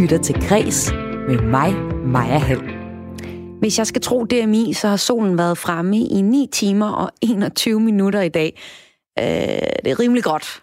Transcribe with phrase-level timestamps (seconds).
[0.00, 0.92] lytter til Græs
[1.28, 2.62] med mig, Maja Hall.
[3.58, 7.80] Hvis jeg skal tro DMI, så har solen været fremme i 9 timer og 21
[7.80, 8.60] minutter i dag.
[9.18, 9.24] Øh,
[9.84, 10.62] det er rimelig godt,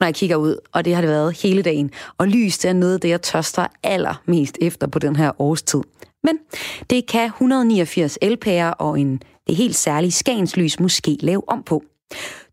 [0.00, 1.90] når jeg kigger ud, og det har det været hele dagen.
[2.18, 5.82] Og lys det er noget af det, jeg tørster allermest efter på den her årstid.
[6.24, 6.38] Men
[6.90, 11.82] det kan 189 LP'er og en det helt særlige Skagenslys måske lave om på.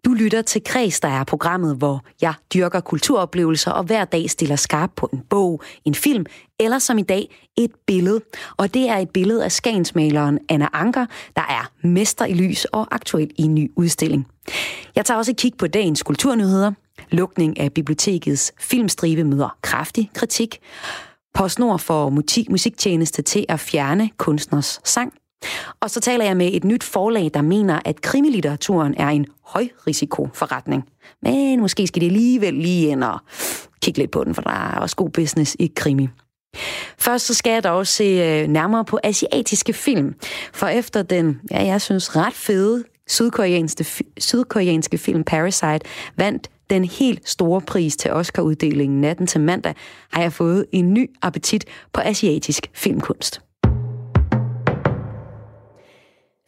[0.06, 4.56] Du lytter til Kreds, der er programmet, hvor jeg dyrker kulturoplevelser og hver dag stiller
[4.56, 6.26] skarp på en bog, en film
[6.60, 8.22] eller som i dag et billede.
[8.58, 12.88] Og det er et billede af skagensmaleren Anna Anker, der er mester i lys og
[12.92, 14.28] aktuel i en ny udstilling.
[14.96, 16.72] Jeg tager også et kig på dagens kulturnyheder.
[17.12, 20.60] Lukning af bibliotekets filmstribe møder kraftig kritik.
[21.34, 22.10] PostNord får
[22.50, 25.14] musiktjeneste til at fjerne kunstners sang.
[25.80, 30.84] Og så taler jeg med et nyt forlag, der mener, at krimilitteraturen er en højrisikoforretning.
[31.22, 33.20] Men måske skal det alligevel lige ind og
[33.82, 36.08] kigge lidt på den, for der er også god business i krimi.
[36.98, 40.16] Først så skal jeg dog se øh, nærmere på asiatiske film,
[40.54, 43.86] for efter den, ja, jeg synes, ret fede sydkoreanske,
[44.18, 45.80] sydkoreanske film Parasite
[46.18, 49.76] vandt den helt store pris til Oscar-uddelingen natten til mandag,
[50.12, 53.42] har jeg fået en ny appetit på asiatisk filmkunst.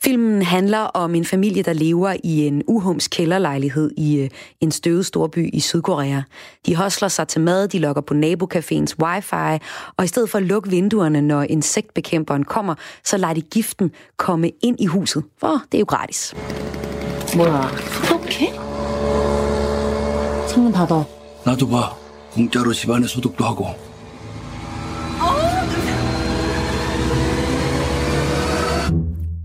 [0.03, 5.07] Filmen handler om en familie, der lever i en uhums kælderlejlighed i øh, en støvet
[5.07, 6.23] storby i Sydkorea.
[6.67, 9.65] De hosler sig til mad, de logger på nabocaféens wifi,
[9.97, 14.51] og i stedet for at lukke vinduerne, når insektbekæmperen kommer, så lader de giften komme
[14.63, 16.35] ind i huset, for det er jo gratis.
[17.37, 17.71] 뭐야,
[18.09, 18.53] 소독해?
[20.49, 21.05] 창문 닫아.
[21.45, 21.95] 나도 봐.
[22.33, 23.75] 공짜로 집안에 소독도 하고.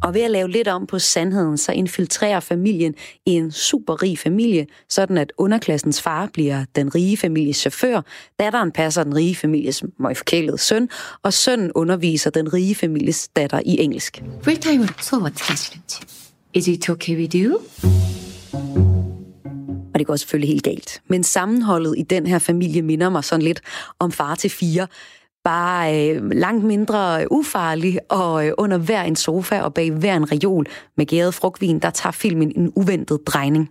[0.06, 2.94] Og ved at lave lidt om på sandheden, så infiltrerer familien
[3.26, 8.02] i en superrig familie, sådan at underklassens far bliver den rige families chauffør,
[8.40, 10.90] datteren passer den rige families møgforkælede søn,
[11.24, 14.24] og sønnen underviser den rige families datter i engelsk.
[14.44, 16.00] 풀타임으로 수업 어떻게 하시는지.
[16.54, 17.60] Is it okay with you?
[19.94, 21.02] Og det går selvfølgelig helt galt.
[21.08, 23.62] Men sammenholdet i den her familie minder mig sådan lidt
[24.00, 24.88] om far til fire,
[25.47, 30.17] bare øh, langt mindre øh, ufarlig, og øh, under hver en sofa og bag hver
[30.17, 33.71] en reol med gæret frugtvin, der tager filmen en uventet drejning.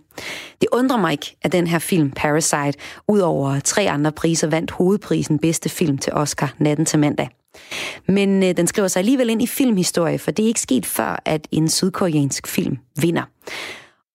[0.60, 2.78] Det undrer mig ikke, at den her film, Parasite,
[3.08, 7.28] ud over tre andre priser, vandt hovedprisen bedste film til Oscar natten til mandag.
[8.08, 11.22] Men øh, den skriver sig alligevel ind i filmhistorie, for det er ikke sket før,
[11.24, 13.22] at en sydkoreansk film vinder.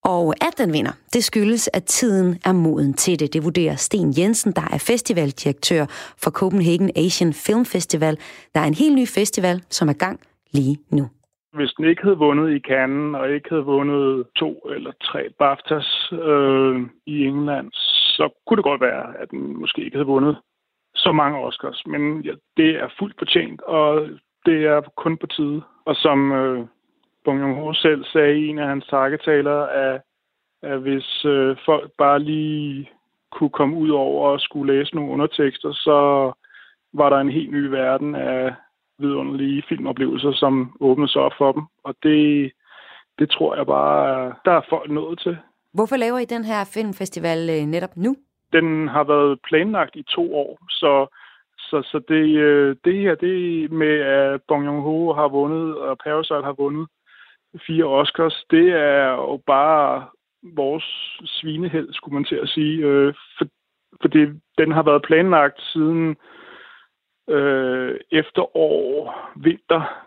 [0.04, 3.34] Og at den vinder, det skyldes, at tiden er moden til det.
[3.34, 5.86] Det vurderer Sten Jensen, der er festivaldirektør
[6.24, 8.18] for Copenhagen Asian Film Festival.
[8.54, 10.20] Der er en helt ny festival, som er gang
[10.54, 11.06] lige nu.
[11.54, 16.12] Hvis den ikke havde vundet i Cannes, og ikke havde vundet to eller tre BAFTAs
[16.12, 17.70] øh, i England,
[18.18, 20.38] så kunne det godt være, at den måske ikke havde vundet
[20.96, 21.84] så mange Oscars.
[21.86, 24.08] Men ja, det er fuldt fortjent, og
[24.46, 25.62] det er kun på tide.
[25.86, 26.66] Og som øh,
[27.26, 30.02] Bong Joon-ho selv sagde i en af hans takketaler, at,
[30.64, 32.90] at hvis øh, folk bare lige
[33.32, 35.98] kunne komme ud over og skulle læse nogle undertekster, så
[36.94, 38.54] var der en helt ny verden af
[39.00, 41.64] vidunderlige filmoplevelser, som åbnede sig op for dem.
[41.84, 42.52] Og det,
[43.20, 45.38] det tror jeg bare, der er folk nået til.
[45.74, 48.16] Hvorfor laver I den her filmfestival øh, netop nu?
[48.54, 51.08] Den har været planlagt i to år, så
[51.70, 56.44] så, så det, øh, det her, det med, at Bong Joon-ho har vundet, og Parasite
[56.50, 56.88] har vundet,
[57.68, 60.08] fire Oscars, det er jo bare
[60.44, 62.86] vores svineheld, skulle man til at sige.
[62.86, 63.46] Øh, for,
[64.02, 64.20] fordi
[64.58, 66.16] den har været planlagt siden
[67.30, 70.06] øh, efterår, vinter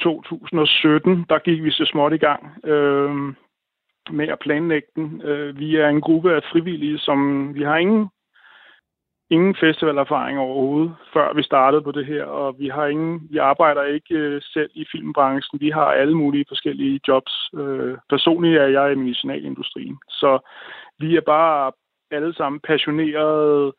[0.00, 1.26] 2017.
[1.28, 3.34] Der gik vi så småt i gang øh,
[4.10, 5.22] med at planlægge den.
[5.22, 8.08] Øh, vi er en gruppe af frivillige, som vi har ingen
[9.34, 13.82] ingen festivalerfaring overhovedet, før vi startede på det her, og vi har ingen, vi arbejder
[13.82, 15.60] ikke øh, selv i filmbranchen.
[15.60, 17.50] Vi har alle mulige forskellige jobs.
[17.58, 20.30] Øh, personligt er jeg i medicinalindustrien, så
[20.98, 21.72] vi er bare
[22.10, 23.72] alle sammen passionerede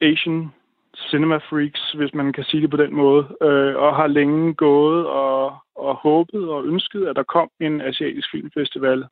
[0.00, 0.50] Asian
[0.96, 5.06] cinema freaks, hvis man kan sige det på den måde, øh, og har længe gået
[5.06, 9.04] og, og håbet og ønsket, at der kom en asiatisk filmfestival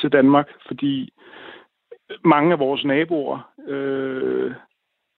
[0.00, 1.12] til Danmark, fordi
[2.24, 4.52] mange af vores naboer øh,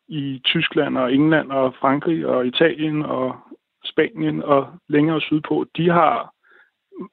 [0.09, 3.37] i Tyskland og England og Frankrig og Italien og
[3.85, 6.35] Spanien og længere sydpå, de har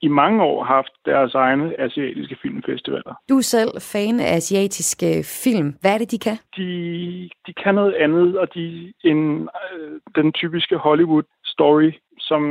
[0.02, 3.14] i mange år haft deres egne asiatiske filmfestivaler.
[3.30, 5.76] Du er selv fan af asiatiske film.
[5.82, 6.38] Hvad er det, de kan?
[6.58, 12.42] De, de kan noget andet, og de end øh, den typiske Hollywood-story, som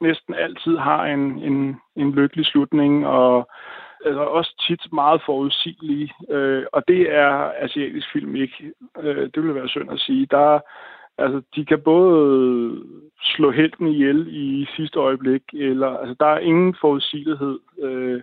[0.00, 3.50] næsten altid har en, en, en lykkelig slutning, og
[4.04, 8.72] altså også tit meget forudsigelige, øh, og det er asiatisk film ikke.
[9.02, 10.26] Øh, det vil være synd at sige.
[10.30, 10.60] Der,
[11.18, 12.82] Altså, de kan både
[13.22, 18.22] slå helten ihjel i sidste øjeblik, eller altså, der er ingen forudsigelighed øh,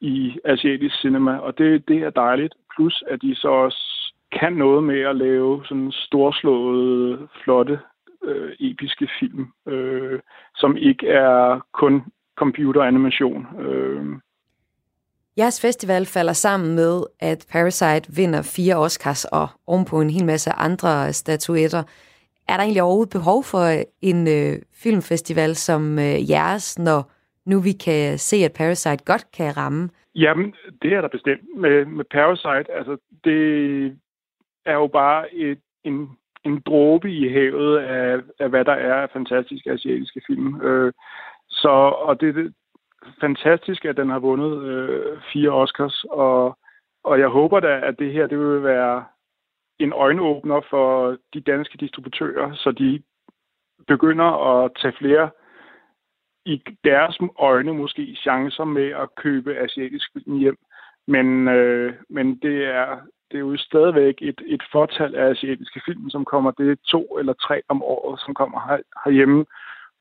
[0.00, 2.54] i asiatisk cinema, og det, det er dejligt.
[2.76, 7.78] Plus, at de så også kan noget med at lave sådan storslåede, flotte,
[8.24, 10.20] øh, episke film, øh,
[10.56, 12.02] som ikke er kun
[12.36, 13.46] computeranimation.
[13.60, 14.06] Øh.
[15.38, 20.50] Jeres festival falder sammen med, at Parasite vinder fire Oscars og ovenpå en hel masse
[20.50, 21.82] andre statuetter.
[22.48, 27.00] Er der egentlig overhovedet behov for øh, en øh, filmfestival som øh, jeres, når
[27.46, 29.88] nu vi kan se, at Parasite godt kan ramme?
[30.14, 31.42] Jamen, det er der bestemt.
[31.56, 33.42] Med, med Parasite, altså, det
[34.66, 36.08] er jo bare et, en,
[36.44, 40.60] en dråbe i havet af, af, hvad der er af fantastiske asiatiske film.
[40.62, 40.92] Øh,
[41.48, 41.68] så,
[42.08, 42.54] og det
[43.20, 46.58] fantastisk, at den har vundet øh, fire Oscars, og,
[47.04, 49.04] og jeg håber da, at det her det vil være
[49.78, 53.02] en øjenåbner for de danske distributører, så de
[53.86, 54.30] begynder
[54.64, 55.30] at tage flere
[56.44, 60.58] i deres øjne måske chancer med at købe asiatisk film hjem.
[61.06, 62.98] Men, øh, men det, er,
[63.30, 66.50] det er jo stadigvæk et, et fortal af asiatiske film, som kommer.
[66.50, 69.44] Det er to eller tre om året, som kommer her, herhjemme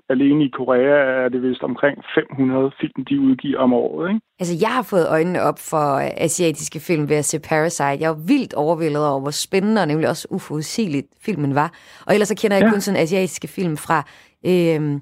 [0.09, 4.09] alene i Korea er det vist omkring 500 film, de udgiver om året.
[4.09, 4.21] Ikke?
[4.39, 5.86] Altså, jeg har fået øjnene op for
[6.18, 8.01] asiatiske film ved at se Parasite.
[8.01, 11.74] Jeg var vildt overvældet over, hvor spændende og nemlig også uforudsigeligt filmen var.
[12.07, 12.71] Og ellers så kender jeg ja.
[12.71, 14.04] kun sådan asiatiske film fra...
[14.45, 15.00] Øh,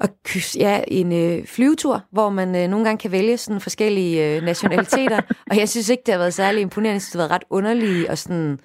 [0.00, 0.08] og
[0.56, 5.20] ja, en øh, flyvetur, hvor man øh, nogle gange kan vælge sådan forskellige øh, nationaliteter.
[5.50, 6.94] og jeg synes ikke, det har været særlig imponerende.
[6.94, 8.58] Jeg synes, det har været ret underlige og sådan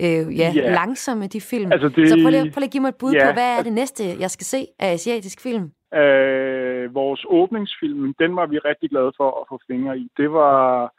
[0.00, 0.72] øh, ja, yeah.
[0.72, 1.72] langsomme, de film.
[1.72, 3.26] Altså det, så prøv lige, prøv lige at give mig et bud yeah.
[3.26, 5.64] på, hvad er det næste, jeg skal se af asiatisk film?
[5.94, 10.08] Øh, vores åbningsfilm, den var vi rigtig glade for at få fingre i.
[10.16, 10.92] Det var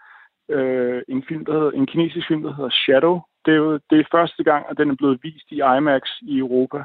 [0.50, 3.22] øh, en film, der hedder, en kinesisk film, der hedder Shadow.
[3.46, 6.38] Det er jo det er første gang, at den er blevet vist i IMAX i
[6.38, 6.84] Europa.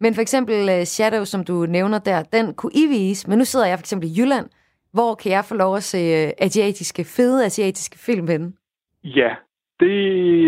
[0.00, 3.44] Men for eksempel uh, Shadow, som du nævner der, den kunne I vise, men nu
[3.44, 4.46] sidder jeg for eksempel i Jylland.
[4.92, 8.52] Hvor kan jeg få lov at se uh, asiatiske, fede asiatiske film henne?
[9.04, 9.34] Ja,
[9.80, 9.98] det,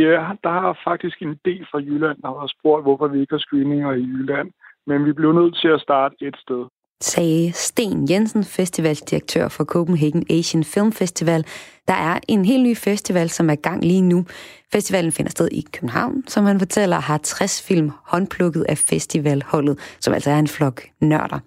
[0.08, 3.44] øh, der har faktisk en del fra Jylland, der har spurgt, hvorfor vi ikke har
[3.46, 4.48] screeninger i Jylland.
[4.86, 6.62] Men vi blev nødt til at starte et sted.
[7.00, 11.44] Sagde Sten Jensen, festivaldirektør for Copenhagen Asian Film Festival.
[11.88, 14.24] Der er en helt ny festival, som er gang lige nu.
[14.72, 20.14] Festivalen finder sted i København, som han fortæller, har 60 film håndplukket af festivalholdet, som
[20.14, 21.38] altså er en flok nørder.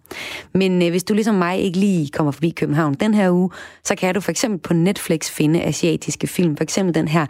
[0.53, 3.49] Men øh, hvis du ligesom mig ikke lige kommer forbi København den her uge,
[3.83, 6.57] så kan du for eksempel på Netflix finde asiatiske film.
[6.57, 7.25] For eksempel den her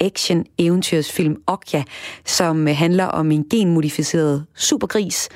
[0.00, 1.84] action-eventyrsfilm Okja,
[2.24, 5.28] som øh, handler om en genmodificeret supergris.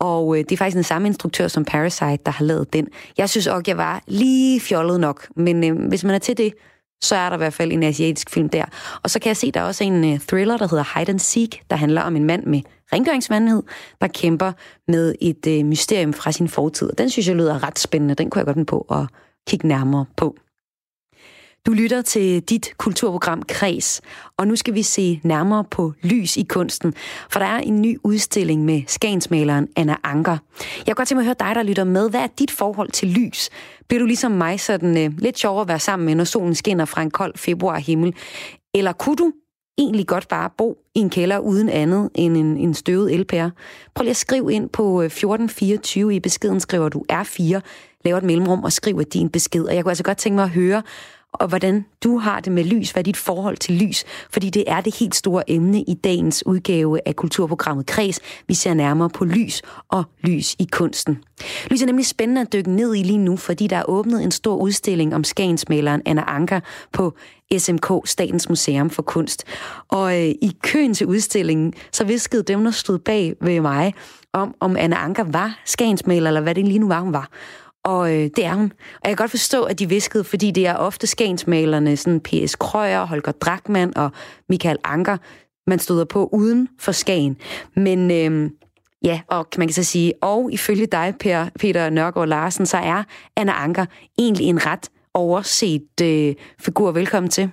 [0.00, 2.88] Og øh, det er faktisk den samme instruktør som Parasite, der har lavet den.
[3.18, 6.54] Jeg synes Okja var lige fjollet nok, men øh, hvis man er til det,
[7.02, 8.64] så er der i hvert fald en asiatisk film der.
[9.02, 11.18] Og så kan jeg se, der er også en øh, thriller, der hedder Hide and
[11.18, 12.60] Seek, der handler om en mand med
[12.92, 13.62] rengøringsvandhed,
[14.00, 14.52] der kæmper
[14.88, 16.90] med et øh, mysterium fra sin fortid.
[16.90, 18.14] Og den synes jeg lyder ret spændende.
[18.14, 19.06] Den kunne jeg godt på at
[19.48, 20.36] kigge nærmere på.
[21.66, 24.00] Du lytter til dit kulturprogram Kres,
[24.36, 26.94] og nu skal vi se nærmere på lys i kunsten,
[27.30, 30.36] for der er en ny udstilling med skagensmaleren Anna Anker.
[30.76, 32.10] Jeg kan godt tænke mig at høre dig, der lytter med.
[32.10, 33.50] Hvad er dit forhold til lys?
[33.88, 36.84] Bliver du ligesom mig sådan uh, lidt sjovere at være sammen med, når solen skinner
[36.84, 38.14] fra en kold februar himmel?
[38.74, 39.32] Eller kunne du
[39.78, 43.50] egentlig godt bare bo i en kælder uden andet end en, en støvet elpære?
[43.94, 47.60] Prøv lige at skrive ind på øh, 1424 i beskeden, skriver du R4,
[48.04, 49.64] laver et mellemrum og skriver din besked.
[49.64, 50.82] Og jeg kunne altså godt tænke mig at høre,
[51.34, 54.64] og hvordan du har det med lys, hvad er dit forhold til lys, fordi det
[54.66, 58.20] er det helt store emne i dagens udgave af kulturprogrammet Kreds.
[58.48, 61.18] Vi ser nærmere på lys og lys i kunsten.
[61.70, 64.30] Lys er nemlig spændende at dykke ned i lige nu, fordi der er åbnet en
[64.30, 66.60] stor udstilling om skagensmaleren Anna Anker
[66.92, 67.14] på
[67.58, 69.44] SMK, Statens Museum for Kunst.
[69.88, 73.94] Og øh, i køen til udstillingen, så viskede dem, der stod bag ved mig,
[74.32, 77.28] om, om Anna Anker var skagensmaler, eller hvad det lige nu var, hun var.
[77.84, 78.72] Og øh, det er hun.
[78.72, 82.56] Og jeg kan godt forstå, at de viskede, fordi det er ofte skagensmalerne, sådan P.S.
[82.56, 84.10] Krøyer, Holger Drakman og
[84.48, 85.16] Michael Anker,
[85.66, 87.36] man støder på uden for Skagen.
[87.76, 88.50] Men øh,
[89.04, 93.02] ja, og man kan så sige, og ifølge dig, per, Peter Nørgaard Larsen, så er
[93.36, 93.86] Anna Anker
[94.18, 96.92] egentlig en ret overset øh, figur.
[96.92, 97.50] Velkommen til.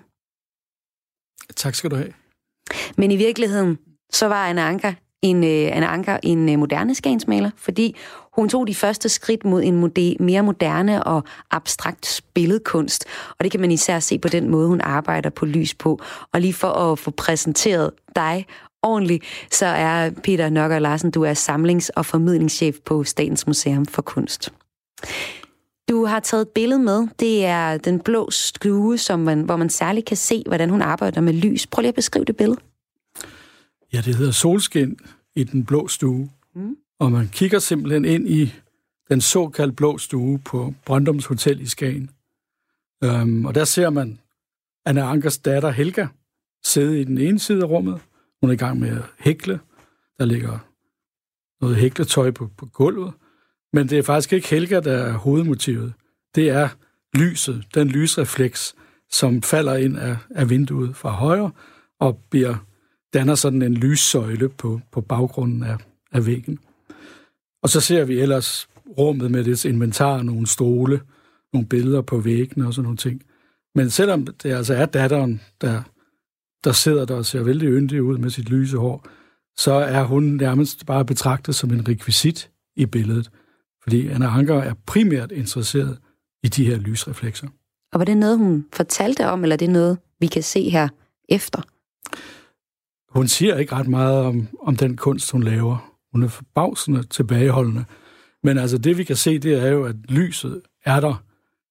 [1.55, 2.13] Tak skal du have.
[2.97, 3.77] Men i virkeligheden,
[4.11, 7.95] så var Anna Anker en, øh, Anna Anker en øh, moderne skagensmaler, fordi
[8.33, 13.05] hun tog de første skridt mod en mode, mere moderne og abstrakt billedkunst,
[13.39, 15.99] og det kan man især se på den måde, hun arbejder på lys på.
[16.33, 18.45] Og lige for at få præsenteret dig
[18.83, 24.01] ordentligt, så er Peter Nokker Larsen, du er samlings- og formidlingschef på Statens Museum for
[24.01, 24.53] Kunst.
[25.89, 27.07] Du har taget et billede med.
[27.19, 31.21] Det er den blå stue, som man, hvor man særligt kan se, hvordan hun arbejder
[31.21, 31.67] med lys.
[31.67, 32.59] Prøv lige at beskrive det billede.
[33.93, 34.99] Ja, det hedder Solskin
[35.35, 36.29] i den blå stue.
[36.55, 36.77] Mm.
[36.99, 38.53] Og man kigger simpelthen ind i
[39.09, 42.09] den såkaldte blå stue på Brøndums Hotel i Skagen.
[43.05, 44.19] Um, og der ser man
[44.85, 46.07] Anna Ankers datter Helga
[46.63, 48.01] sidde i den ene side af rummet.
[48.41, 49.59] Hun er i gang med at hækle.
[50.19, 50.59] Der ligger
[51.61, 53.13] noget hækletøj på, på gulvet.
[53.73, 55.93] Men det er faktisk ikke Helga, der er hovedmotivet.
[56.35, 56.69] Det er
[57.13, 58.75] lyset, den lysrefleks,
[59.09, 61.51] som falder ind af, af vinduet fra højre
[61.99, 62.55] og bliver,
[63.13, 65.77] danner sådan en lyssøjle på, på baggrunden af,
[66.11, 66.59] af væggen.
[67.63, 71.01] Og så ser vi ellers rummet med dets inventar, nogle stole,
[71.53, 73.23] nogle billeder på væggene og sådan nogle ting.
[73.75, 75.81] Men selvom det altså er datteren, der,
[76.63, 79.07] der sidder der og ser vældig yndig ud med sit lyse hår,
[79.57, 83.31] så er hun nærmest bare betragtet som en rekvisit i billedet.
[83.83, 85.97] Fordi Anna Anker er primært interesseret
[86.43, 87.47] i de her lysreflekser.
[87.93, 90.87] Og var det noget, hun fortalte om, eller er det noget, vi kan se her
[91.29, 91.61] efter?
[93.11, 95.91] Hun siger ikke ret meget om, om den kunst, hun laver.
[96.11, 97.85] Hun er forbavsende tilbageholdende.
[98.43, 101.23] Men altså det, vi kan se, det er jo, at lyset er der.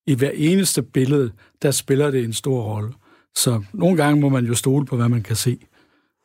[0.07, 1.33] I hver eneste billede,
[1.63, 2.93] der spiller det en stor rolle.
[3.35, 5.59] Så nogle gange må man jo stole på, hvad man kan se,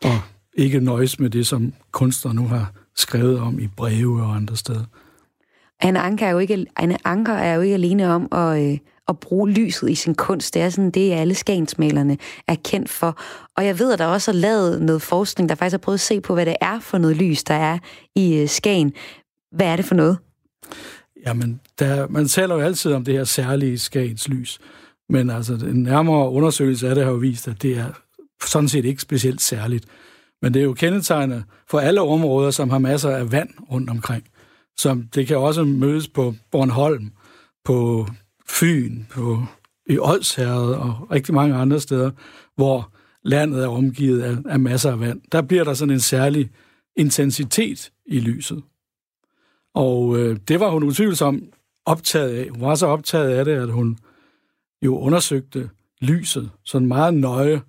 [0.03, 0.19] og
[0.53, 4.85] ikke nøjes med det, som kunstner nu har skrevet om i breve og andre steder.
[5.81, 8.77] Anne Anker er jo ikke, Anne Anker er jo ikke alene om at, øh,
[9.07, 10.53] at bruge lyset i sin kunst.
[10.53, 12.17] Det er sådan det, alle skagensmalerne
[12.47, 13.19] er kendt for.
[13.57, 16.01] Og jeg ved, at der også er lavet noget forskning, der faktisk har prøvet at
[16.01, 17.77] se på, hvad det er for noget lys, der er
[18.15, 18.93] i øh, Skagen.
[19.51, 20.17] Hvad er det for noget?
[21.25, 24.59] Jamen, der, man taler jo altid om det her særlige Skagens lys.
[25.09, 27.85] Men altså, en nærmere undersøgelse af det har jo vist, at det er
[28.45, 29.85] sådan set ikke specielt særligt.
[30.41, 34.23] Men det er jo kendetegnet for alle områder, som har masser af vand rundt omkring.
[34.77, 37.11] Som det kan også mødes på Bornholm,
[37.65, 38.07] på
[38.49, 39.43] Fyn, på
[39.89, 42.11] i Odsherred og rigtig mange andre steder,
[42.55, 42.91] hvor
[43.23, 45.21] landet er omgivet af, af masser af vand.
[45.31, 46.49] Der bliver der sådan en særlig
[46.95, 48.63] intensitet i lyset.
[49.73, 51.43] Og øh, det var hun utvivlsomt
[51.85, 52.49] optaget af.
[52.49, 53.97] Hun var så optaget af det, at hun
[54.81, 55.69] jo undersøgte
[56.01, 57.61] lyset sådan meget nøje,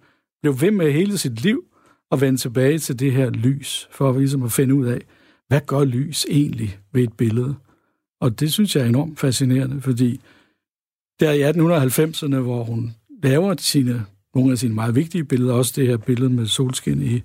[0.43, 1.65] blev ved med hele sit liv
[2.13, 5.01] at vende tilbage til det her lys, for at, ligesom at finde ud af,
[5.49, 7.55] hvad gør lys egentlig ved et billede?
[8.21, 10.21] Og det synes jeg er enormt fascinerende, fordi
[11.21, 15.87] der i 1890'erne, hvor hun laver sine, nogle af sine meget vigtige billeder, også det
[15.87, 17.23] her billede med solskin i,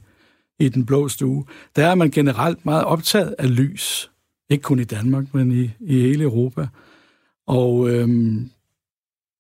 [0.59, 4.11] i den blå stue, der er man generelt meget optaget af lys.
[4.49, 6.67] Ikke kun i Danmark, men i, i hele Europa.
[7.47, 8.49] Og øhm,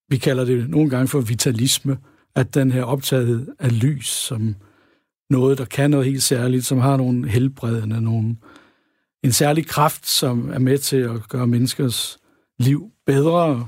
[0.09, 1.97] vi kalder det nogle gange for vitalisme,
[2.35, 4.55] at den her optagethed af lys, som
[5.29, 8.35] noget, der kan noget helt særligt, som har nogle helbredende, nogle,
[9.23, 12.17] en særlig kraft, som er med til at gøre menneskers
[12.59, 13.67] liv bedre.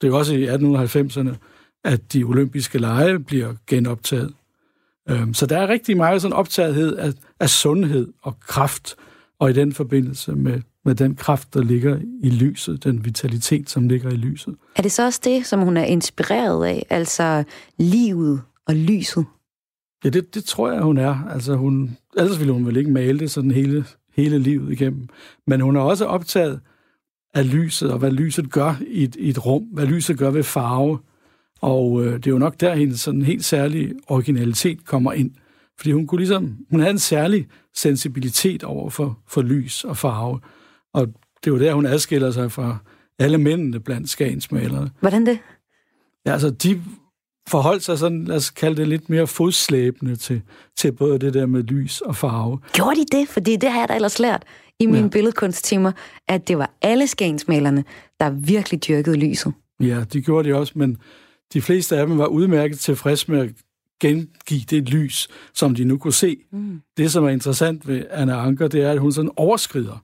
[0.00, 1.36] Det er jo også i 1890'erne,
[1.84, 4.34] at de olympiske lege bliver genoptaget.
[5.08, 8.96] Øhm, så der er rigtig meget sådan optagethed af, af sundhed og kraft,
[9.38, 13.88] og i den forbindelse med, med den kraft, der ligger i lyset, den vitalitet, som
[13.88, 14.54] ligger i lyset.
[14.76, 17.44] Er det så også det, som hun er inspireret af, altså
[17.78, 19.24] livet og lyset?
[20.04, 21.28] Ja, det, det tror jeg, hun er.
[21.30, 23.84] Altså hun, ellers ville hun vel ikke male det sådan hele,
[24.20, 25.08] hele livet igennem.
[25.46, 26.60] Men hun er også optaget
[27.34, 30.42] af lyset, og hvad lyset gør i et, i et rum, hvad lyset gør ved
[30.42, 30.98] farve.
[31.60, 35.30] Og øh, det er jo nok der, hendes sådan helt særlig originalitet kommer ind.
[35.78, 40.40] Fordi hun kunne ligesom, hun havde en særlig sensibilitet over for, for lys og farve.
[40.92, 42.78] Og det er jo der, hun adskiller sig fra
[43.18, 44.90] alle mændene blandt skagensmalerne.
[45.00, 45.38] Hvordan det?
[46.26, 46.82] Ja, altså, de
[47.50, 50.42] forholdt sig sådan, lad os kalde det lidt mere fodslæbende til,
[50.76, 52.58] til både det der med lys og farve.
[52.72, 53.28] Gjorde de det?
[53.28, 54.42] Fordi det har jeg da ellers lært
[54.80, 55.08] i mine ja.
[55.08, 55.92] billedkunsttimer,
[56.28, 57.84] at det var alle skagensmalerne,
[58.20, 59.52] der virkelig dyrkede lyset.
[59.80, 60.96] Ja, de gjorde det også, men
[61.52, 63.50] de fleste af dem var udmærket tilfreds med at
[64.00, 66.36] gengive det lys, som de nu kunne se.
[66.52, 66.80] Mm.
[66.96, 70.02] Det, som er interessant ved Anna Anker, det er, at hun sådan overskrider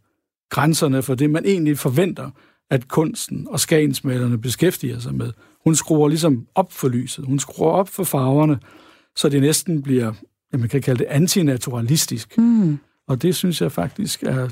[0.51, 2.31] grænserne for det, man egentlig forventer,
[2.71, 5.33] at kunsten og skagensmalerne beskæftiger sig med.
[5.67, 7.25] Hun skruer ligesom op for lyset.
[7.25, 8.59] Hun skruer op for farverne,
[9.17, 10.13] så det næsten bliver,
[10.53, 12.39] ja, man kan kalde det antinaturalistisk.
[12.39, 12.79] Mm.
[13.09, 14.49] Og det synes jeg faktisk er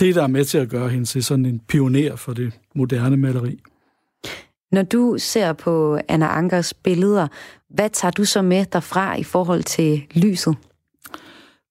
[0.00, 3.16] det, der er med til at gøre hende til sådan en pioner for det moderne
[3.16, 3.60] maleri.
[4.72, 7.28] Når du ser på Anna Ankers billeder,
[7.70, 10.56] hvad tager du så med derfra i forhold til lyset?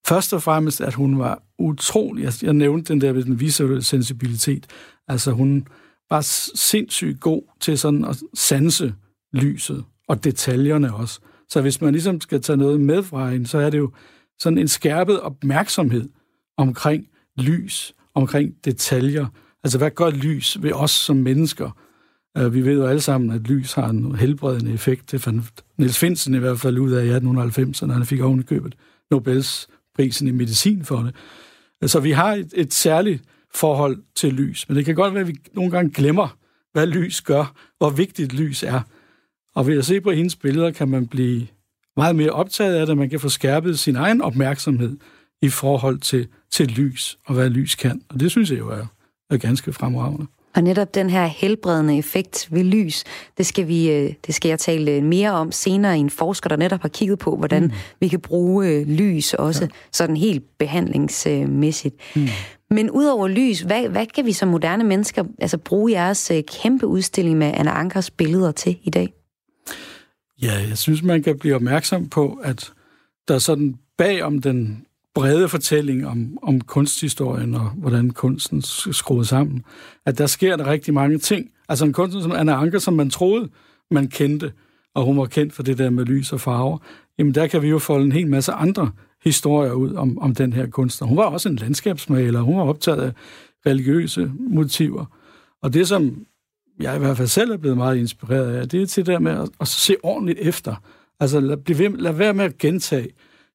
[0.08, 3.84] Først og fremmest, at hun var utrolig, altså jeg nævnte den der med den visuelle
[3.84, 4.68] sensibilitet,
[5.08, 5.68] altså hun
[6.10, 6.22] var
[6.56, 8.94] sindssygt god til sådan at sanse
[9.34, 11.20] lyset, og detaljerne også.
[11.50, 13.92] Så hvis man ligesom skal tage noget med fra hende, så er det jo
[14.40, 16.10] sådan en skærpet opmærksomhed
[16.58, 17.08] omkring
[17.38, 19.28] lys, omkring detaljer.
[19.64, 21.72] Altså, hvad gør lys ved os som mennesker?
[22.38, 25.12] Øh, vi ved jo alle sammen, at lys har en helbredende effekt.
[25.12, 27.92] Det fandt Niels Finsen i hvert fald ud af i 1890'erne.
[27.92, 28.76] Han fik ovenikøbet
[29.12, 31.16] Nobels prisen i medicin for det.
[31.92, 33.24] Så vi har et, et særligt
[33.56, 36.38] forhold til lys, men det kan godt være, at vi nogle gange glemmer,
[36.72, 38.82] hvad lys gør, hvor vigtigt lys er.
[39.56, 41.48] Og ved at se på hendes billeder, kan man blive
[41.98, 44.98] meget mere optaget af det, man kan få skærpet sin egen opmærksomhed
[45.42, 48.02] i forhold til, til lys, og hvad lys kan.
[48.10, 48.86] Og det synes jeg jo er,
[49.30, 50.28] er ganske fremragende.
[50.56, 53.04] Og netop den her helbredende effekt ved lys,
[53.38, 56.50] det skal, vi, øh, det skal jeg tale øh, mere om senere i en forsker,
[56.50, 57.72] der netop har kigget på, hvordan mm.
[58.00, 59.70] vi kan bruge øh, lys også ja.
[59.92, 61.96] sådan helt behandlingsmæssigt.
[62.16, 62.28] Mm.
[62.70, 67.38] Men udover lys, hvad, hvad kan vi som moderne mennesker altså bruge jeres kæmpe udstilling
[67.38, 69.14] med Anna Ankers billeder til i dag?
[70.42, 72.72] Ja, jeg synes, man kan blive opmærksom på, at
[73.28, 79.64] der sådan bag om den brede fortælling om, om kunsthistorien og hvordan kunsten skruet sammen,
[80.06, 81.50] at der sker der rigtig mange ting.
[81.70, 83.50] Altså en kunstner som Anna Anker, som man troede,
[83.92, 84.52] man kendte,
[84.96, 86.78] og hun var kendt for det der med lys og farver,
[87.18, 88.92] jamen der kan vi jo folde en hel masse andre
[89.24, 91.08] historier ud om, om den her kunstner.
[91.08, 93.12] Hun var også en landskabsmaler, hun var optaget af
[93.66, 95.06] religiøse motiver.
[95.62, 96.26] Og det, som
[96.80, 99.20] jeg i hvert fald selv er blevet meget inspireret af, det er til det der
[99.20, 100.76] med at, at se ordentligt efter.
[101.20, 103.08] Altså lad, ved, lad være med at gentage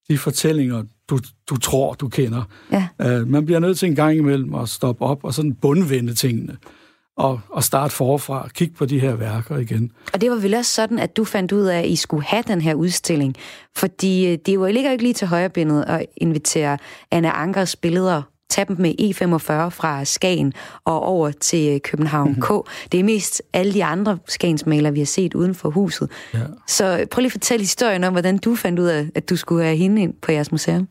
[0.08, 1.18] de fortællinger, du,
[1.50, 2.42] du tror, du kender.
[2.72, 2.88] Ja.
[3.04, 6.56] Uh, man bliver nødt til en gang imellem at stoppe op og sådan bundvende tingene
[7.18, 9.92] og, og starte forfra og kigge på de her værker igen.
[10.12, 12.42] Og det var vel også sådan, at du fandt ud af, at I skulle have
[12.46, 13.34] den her udstilling,
[13.76, 16.78] fordi øh, det var ligger ikke lige til højrebindet at invitere
[17.10, 20.52] Anna Ankers billeder tage dem med E45 fra Skagen
[20.84, 22.62] og over til øh, København mm-hmm.
[22.62, 22.92] K.
[22.92, 26.10] Det er mest alle de andre Skagensmalere, vi har set uden for huset.
[26.34, 26.38] Ja.
[26.68, 29.64] Så prøv lige at fortælle historien om, hvordan du fandt ud af, at du skulle
[29.64, 30.88] have hende ind på jeres museum.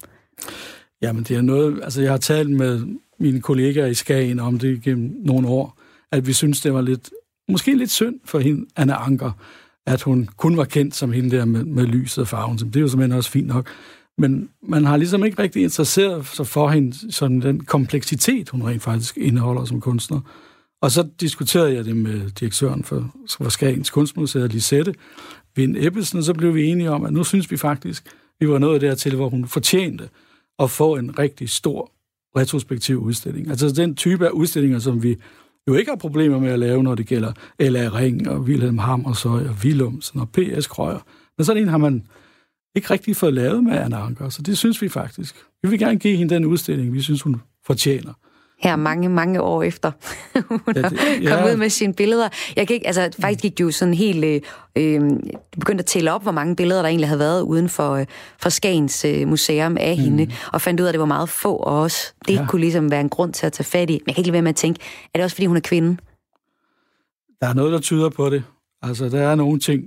[1.01, 1.79] Jamen, det er noget...
[1.83, 2.81] Altså, jeg har talt med
[3.19, 5.77] mine kollegaer i Skagen om det gennem nogle år,
[6.11, 7.09] at vi synes, det var lidt...
[7.49, 9.31] Måske lidt synd for hende, Anna Anker,
[9.85, 12.57] at hun kun var kendt som hende der med, med lyset og farven.
[12.57, 13.69] Det er jo simpelthen også fint nok.
[14.17, 18.83] Men man har ligesom ikke rigtig interesseret sig for hende, som den kompleksitet, hun rent
[18.83, 20.19] faktisk indeholder som kunstner.
[20.81, 24.93] Og så diskuterede jeg det med direktøren for, for Skagens Kunstmuseet, Lisette
[25.55, 28.59] Vind Ebbelsen, og så blev vi enige om, at nu synes vi faktisk, vi var
[28.59, 30.09] nået dertil, hvor hun fortjente
[30.59, 31.91] at få en rigtig stor
[32.37, 33.49] retrospektiv udstilling.
[33.49, 35.15] Altså den type af udstillinger, som vi
[35.67, 37.89] jo ikke har problemer med at lave, når det gælder L.A.
[37.93, 40.67] Ring og Wilhelm Hammershøi og Willumsen og P.S.
[40.67, 40.99] Krøyer.
[41.37, 42.03] Men sådan en har man
[42.77, 45.35] ikke rigtig fået lavet med Anna Anker, så det synes vi faktisk.
[45.63, 48.13] Vi vil gerne give hende den udstilling, vi synes, hun fortjener.
[48.59, 49.91] Her mange, mange år efter,
[50.49, 51.35] hun ja, det, ja.
[51.35, 52.29] kom ud med sine billeder.
[52.55, 54.41] Jeg ikke, altså faktisk gik det jo sådan helt, øh,
[54.75, 55.01] øh,
[55.59, 58.05] begyndte at tælle op, hvor mange billeder, der egentlig havde været uden for, øh,
[58.41, 60.03] for Skagens øh, museum af mm.
[60.03, 62.45] hende, og fandt ud af, at det var meget få, og også det ja.
[62.49, 63.93] kunne ligesom være en grund til at tage fat i.
[63.93, 64.79] Men jeg kan ikke lade være med at tænke,
[65.13, 65.97] er det også, fordi hun er kvinde?
[67.41, 68.43] Der er noget, der tyder på det.
[68.81, 69.83] Altså, der er nogle ting,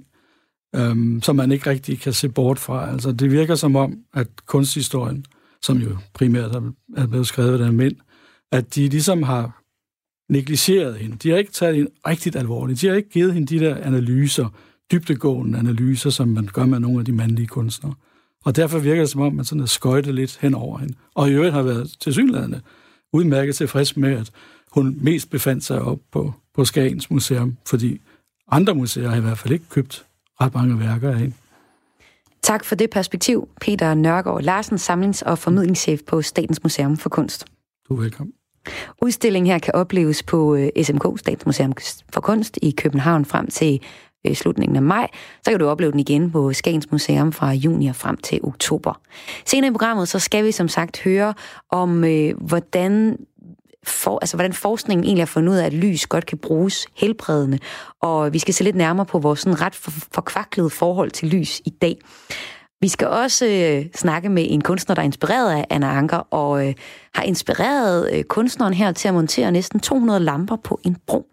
[0.76, 2.92] øhm, som man ikke rigtig kan se bort fra.
[2.92, 5.24] Altså, det virker som om, at kunsthistorien,
[5.62, 6.50] som jo primært
[6.96, 7.96] er blevet skrevet af mænd,
[8.52, 9.62] at de ligesom har
[10.32, 11.16] negligeret hende.
[11.16, 12.80] De har ikke taget hende rigtigt alvorligt.
[12.80, 14.48] De har ikke givet hende de der analyser,
[14.92, 17.94] dybtegående analyser, som man gør med nogle af de mandlige kunstnere.
[18.44, 20.94] Og derfor virker det som om, man sådan er skøjtet lidt hen over hende.
[21.14, 22.60] Og i øvrigt har været tilsyneladende
[23.12, 24.30] udmærket tilfreds med, at
[24.72, 28.00] hun mest befandt sig op på, på Skagens Museum, fordi
[28.50, 30.06] andre museer har i hvert fald ikke købt
[30.40, 31.32] ret mange værker af.
[32.42, 37.44] Tak for det perspektiv, Peter Nørgaard Larsen, samlings- og formidlingschef på Statens Museum for Kunst.
[37.88, 38.32] Du er velkommen.
[39.02, 41.72] Udstillingen her kan opleves på øh, SMK, Statens Museum
[42.12, 43.80] for Kunst, i København frem til
[44.26, 45.08] øh, slutningen af maj.
[45.44, 49.00] Så kan du opleve den igen på Skagens Museum fra juni og frem til oktober.
[49.44, 51.34] Senere i programmet så skal vi som sagt høre
[51.70, 53.18] om, øh, hvordan
[53.84, 57.58] for, altså, hvordan forskningen egentlig har fundet ud af, at lys godt kan bruges helbredende.
[58.02, 59.74] Og vi skal se lidt nærmere på vores sådan ret
[60.14, 61.98] forkvaklede forhold til lys i dag.
[62.80, 66.66] Vi skal også øh, snakke med en kunstner, der er inspireret af Anna Anker, og
[66.68, 66.74] øh,
[67.14, 71.26] har inspireret øh, kunstneren her til at montere næsten 200 lamper på en bro.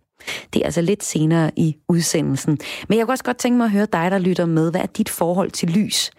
[0.53, 2.59] Det er altså lidt senere i udsendelsen.
[2.89, 4.71] Men jeg kunne også godt tænke mig at høre dig, der lytter med.
[4.71, 6.11] Hvad er dit forhold til lys?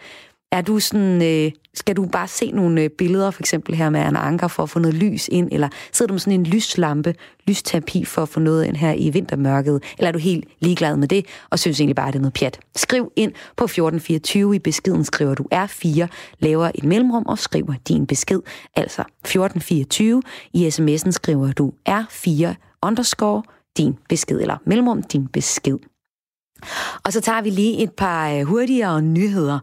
[0.52, 4.00] Er du sådan, øh, skal du bare se nogle øh, billeder, for eksempel her med
[4.00, 7.14] Anna Anker, for at få noget lys ind, eller sidder du med sådan en lyslampe,
[7.46, 11.08] lysterapi for at få noget ind her i vintermørket, eller er du helt ligeglad med
[11.08, 12.60] det, og synes egentlig bare, at det er noget pjat?
[12.76, 16.06] Skriv ind på 1424, i beskeden skriver du R4,
[16.38, 18.40] laver et mellemrum og skriver din besked,
[18.76, 23.42] altså 1424, i sms'en skriver du R4 underscore
[23.76, 25.78] din besked, eller mellemrum din besked.
[27.04, 29.58] Og så tager vi lige et par øh, hurtigere nyheder.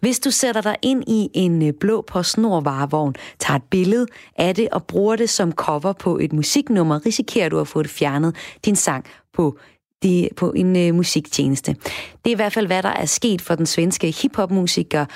[0.00, 4.06] Hvis du sætter dig ind i en øh, blå på snorvarevogn, tager et billede
[4.38, 7.90] af det og bruger det som cover på et musiknummer, risikerer du at få det
[7.90, 9.58] fjernet din sang på
[10.02, 11.76] de, på en uh, musiktjeneste.
[12.24, 15.06] Det er i hvert fald, hvad der er sket for den svenske hiphopmusiker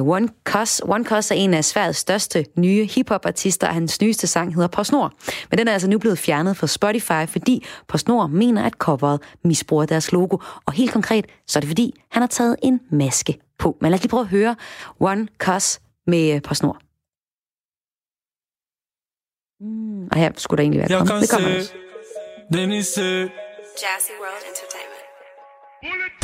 [0.00, 0.82] One Cuss.
[0.84, 5.12] One Cuss er en af Sveriges største nye hiphop-artister, og hans nyeste sang hedder PostNord.
[5.50, 9.86] Men den er altså nu blevet fjernet fra Spotify, fordi PostNord mener, at coveret misbruger
[9.86, 10.36] deres logo.
[10.66, 13.76] Og helt konkret, så er det fordi, han har taget en maske på.
[13.80, 14.56] Men lad os lige prøve at høre
[15.00, 16.78] One Cuss med øh, PostNord.
[19.60, 21.22] Mm, og her skulle der egentlig være kommet.
[21.22, 21.72] Det kommer også.
[23.82, 26.21] Jazzy World Entertainment.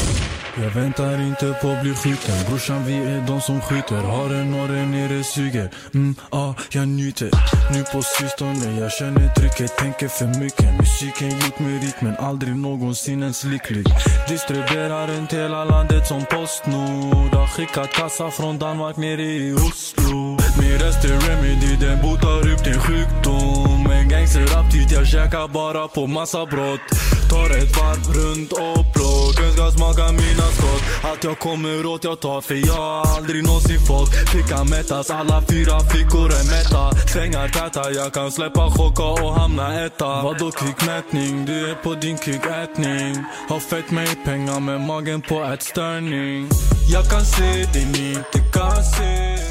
[0.62, 4.31] Jag väntar inte på att bli skjuten Brorsan vi e är de som skjuter Har
[4.31, 7.31] en orre nere suger mm, ah, jag njuter
[7.73, 12.16] Nu på sistone jag e känner trycket Tänker för mycket Musiken gjort mig rik men
[12.16, 13.87] aldrig någonsin ens lycklig
[14.29, 20.79] Distribuerar runt hela landet som Postnord Har skickat kassa från Danmark ner i Oslo Min
[20.79, 26.47] röst är remedy den botar upp din sjukdom En gangsteraptit jag käkar bara på massa
[26.47, 26.87] brott
[27.31, 32.21] Tar ett varv runt och plock Önskar smaka mina skott Att jag kommer åt jag
[32.21, 34.11] tar för jag har aldrig någonsin fått.
[34.33, 37.09] Fickan mättas, alla fyra fickor är mätta.
[37.13, 40.23] Svängar täta, jag kan släppa chocka och hamna etta.
[40.23, 41.47] Vadå kickmätning?
[41.47, 46.49] Du är på din kickätning Har fett med pengar med magen på ätstörning.
[46.93, 49.48] Jag kan se det ni inte kan se.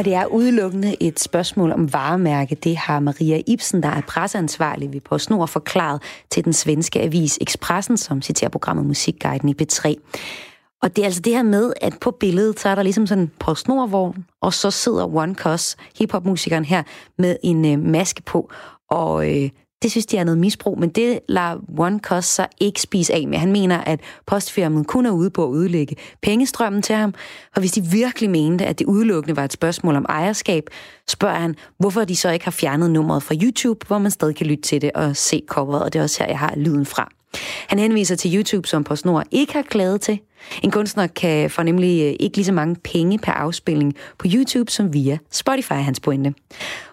[0.00, 2.54] Og det er udelukkende et spørgsmål om varemærke.
[2.54, 7.96] Det har Maria Ibsen, der er presseansvarlig ved PostNord, forklaret til den svenske avis Expressen,
[7.96, 9.94] som citerer programmet Musikguiden i B3.
[10.82, 13.24] Og det er altså det her med, at på billedet, så er der ligesom sådan
[13.24, 16.82] en postnordvogn, og så sidder One Cos, hiphop-musikeren her,
[17.18, 18.50] med en øh, maske på.
[18.90, 19.50] Og øh,
[19.82, 23.38] det synes de er noget misbrug, men det lader One Cost ikke spise af med.
[23.38, 27.14] Han mener, at postfirmaet kun er ude på at udlægge pengestrømmen til ham,
[27.54, 30.64] og hvis de virkelig mente, at det udelukkende var et spørgsmål om ejerskab,
[31.08, 34.46] spørger han, hvorfor de så ikke har fjernet nummeret fra YouTube, hvor man stadig kan
[34.46, 37.19] lytte til det og se coveret, og det er også her, jeg har lyden fra.
[37.68, 40.20] Han henviser til YouTube, som PostNord ikke har klaget til.
[40.62, 44.70] En kunstner kan få nemlig øh, ikke lige så mange penge per afspilning på YouTube
[44.70, 46.34] som via Spotify, hans pointe.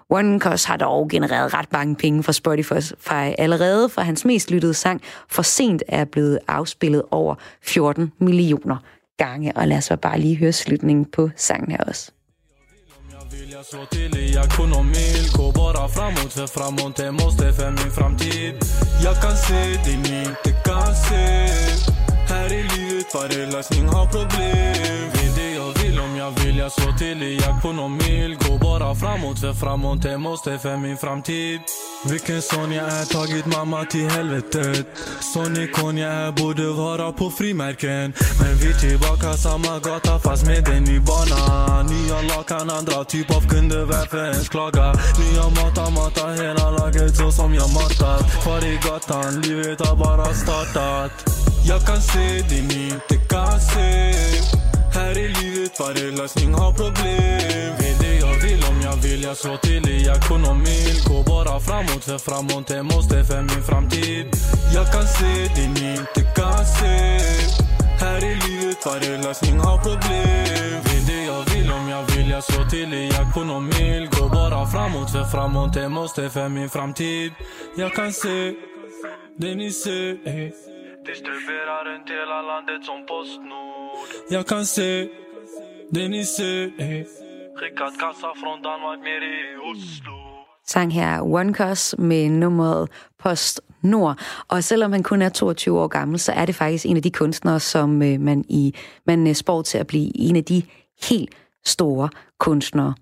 [0.09, 5.01] OneCost har dog genereret ret mange penge fra Spotify allerede, for hans mest lyttede sang
[5.29, 8.77] For sent er blevet afspillet over 14 millioner
[9.17, 9.57] gange.
[9.57, 12.11] Og lad os bare lige høre slutningen på sangen her også.
[13.45, 18.53] Jag slår till i ekonomin Gå bara framåt för framåt det måste för min framtid.
[19.03, 21.47] Jag kan se det ni inte kan se
[22.29, 25.16] Här i livet varje lösning har problem
[26.17, 28.35] jag vill jag slår till i jakt på någon mil.
[28.35, 31.59] Går bara framåt för framåt det måste för min framtid.
[32.09, 34.87] Vilken son jag är, tagit mamma till helvetet.
[35.19, 38.13] Sån ikon jag är, borde vara på frimärken.
[38.41, 41.83] Men vi tillbaka samma gata fast med en ny bana.
[41.83, 44.85] Nya lakan, andra typ av kunder, varför ens klaga?
[45.21, 50.25] Nya matar, matar hela laget så som jag matat Kvar i gatan, livet har bara
[50.33, 51.11] startat.
[51.67, 54.66] Jag kan se det ni inte kan se.
[54.97, 57.71] Her i livet var det løsning har problem.
[57.79, 62.03] Ved det jeg vil om jeg vil Jeg slår til i ekonomin Gå bara framåt
[62.09, 64.25] för framåt det måste för min framtid
[64.75, 66.95] Jag kan se det ni inte kan se.
[68.01, 70.73] Här i livet var det løsning har problem.
[70.87, 75.11] Ved det jeg vil om jeg vil Jeg slår til i ekonomin Gå bara framåt
[75.11, 77.31] för framåt det måste för min framtid
[77.77, 78.53] Jag kan se
[79.37, 80.76] det ni ser
[81.07, 81.13] eh.
[81.13, 85.09] Distribuerar runt hela landet som Postnord Jag kan se
[85.91, 87.05] det ni ser eh.
[87.57, 89.37] Skickat kassa från Danmark ner i
[89.71, 90.27] Oslo
[90.67, 92.89] sang her One Cos med nummeret
[93.19, 94.19] Post Nord.
[94.47, 97.11] Og selvom han kun er 22 år gammel, så er det faktisk en af de
[97.11, 98.75] kunstnere, som øh, man i
[99.07, 100.63] man øh, spår til at blive en af de
[101.09, 101.29] helt
[101.65, 102.93] store kunstnere.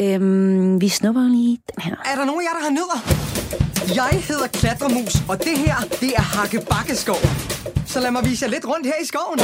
[0.00, 1.96] Øhm, vi snupper lige den her.
[2.04, 3.73] Er der nogen af jer, der har nødder?
[3.88, 7.16] Jeg hedder Klatremus, og det her, det er Hakke Bakkeskov.
[7.86, 9.38] Så lad mig vise jer lidt rundt her i skoven.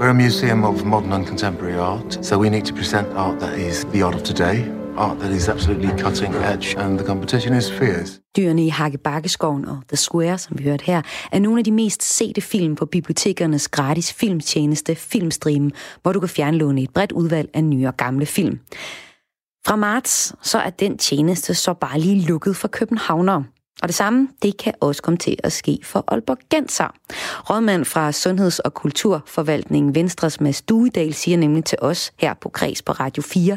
[0.00, 3.58] We're a museum of modern and contemporary art, so we need to present art that
[3.58, 4.56] is the art of today,
[4.96, 8.20] art that is absolutely cutting edge, and the competition is fierce.
[8.36, 11.72] Dyrene i Hakke Bakkeskoven og The Square, som vi hørte her, er nogle af de
[11.72, 15.70] mest sete film på bibliotekernes gratis filmtjeneste Filmstream,
[16.02, 18.58] hvor du kan fjernlåne et bredt udvalg af nye og gamle film.
[19.66, 23.44] Fra marts så er den tjeneste så bare lige lukket for københavnere.
[23.82, 26.94] Og det samme, det kan også komme til at ske for Aalborg Genser.
[27.50, 32.82] Rådmand fra Sundheds- og Kulturforvaltningen Venstres Mads Duedal siger nemlig til os her på Kreds
[32.82, 33.56] på Radio 4,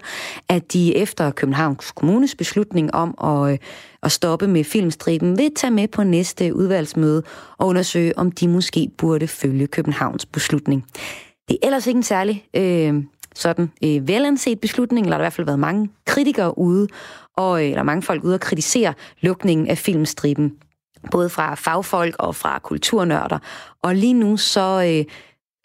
[0.49, 3.57] at de efter Københavns Kommunes beslutning om at, øh,
[4.03, 7.23] at stoppe med filmstriben vil tage med på næste udvalgsmøde
[7.57, 10.85] og undersøge, om de måske burde følge Københavns beslutning.
[11.47, 13.03] Det er ellers ikke en særlig øh,
[13.37, 16.87] sådan øh, velanset beslutning, eller der har i hvert fald været mange kritikere ude,
[17.37, 20.53] og øh, der er mange folk ude og kritisere lukningen af filmstriben,
[21.11, 23.39] både fra fagfolk og fra kulturnørder.
[23.83, 25.05] Og lige nu så øh,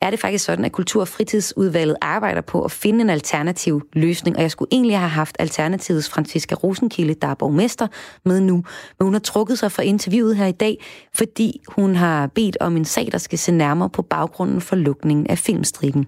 [0.02, 4.36] er det faktisk sådan, at Kultur- og Fritidsudvalget arbejder på at finde en alternativ løsning,
[4.36, 7.86] og jeg skulle egentlig have haft Alternativets Franziska Rosenkilde, der er borgmester,
[8.24, 8.54] med nu,
[8.98, 12.76] men hun har trukket sig fra interviewet her i dag, fordi hun har bedt om
[12.76, 16.06] en sag, der skal se nærmere på baggrunden for lukningen af filmstriben.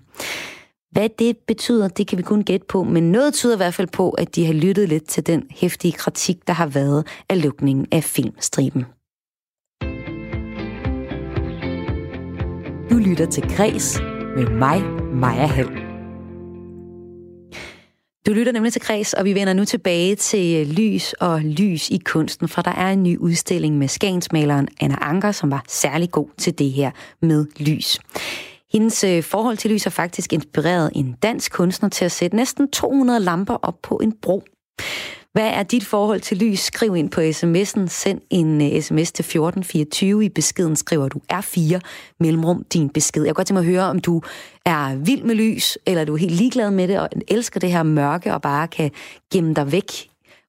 [0.94, 3.88] Hvad det betyder, det kan vi kun gætte på, men noget tyder i hvert fald
[3.88, 7.86] på, at de har lyttet lidt til den hæftige kritik, der har været af lukningen
[7.92, 8.84] af filmstriben.
[12.90, 14.00] Du lytter til Græs
[14.36, 14.82] med mig,
[15.14, 15.68] Maja Hall.
[18.26, 21.90] Du lytter nemlig til Græs, og vi vender nu tilbage til øh, lys og lys
[21.90, 26.10] i kunsten, for der er en ny udstilling med skagensmaleren Anna Anker, som var særlig
[26.10, 27.98] god til det her med lys.
[28.74, 32.70] Hendes øh, forhold til lys har faktisk inspireret en dansk kunstner til at sætte næsten
[32.70, 34.42] 200 lamper op på en bro.
[35.32, 36.60] Hvad er dit forhold til lys?
[36.60, 37.88] Skriv ind på sms'en.
[37.88, 40.24] Send en uh, sms til 1424.
[40.24, 41.78] I beskeden skriver du R4
[42.20, 43.22] mellemrum din besked.
[43.22, 44.22] Jeg kan godt tænke mig at høre, om du
[44.66, 47.82] er vild med lys, eller du er helt ligeglad med det, og elsker det her
[47.82, 48.90] mørke, og bare kan
[49.32, 49.92] gemme dig væk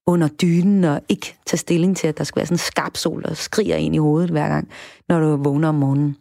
[0.06, 3.22] under dynen, og ikke tage stilling til, at der skal være sådan en skarp sol,
[3.22, 4.68] der skriger ind i hovedet hver gang,
[5.08, 6.16] når du vågner om morgenen.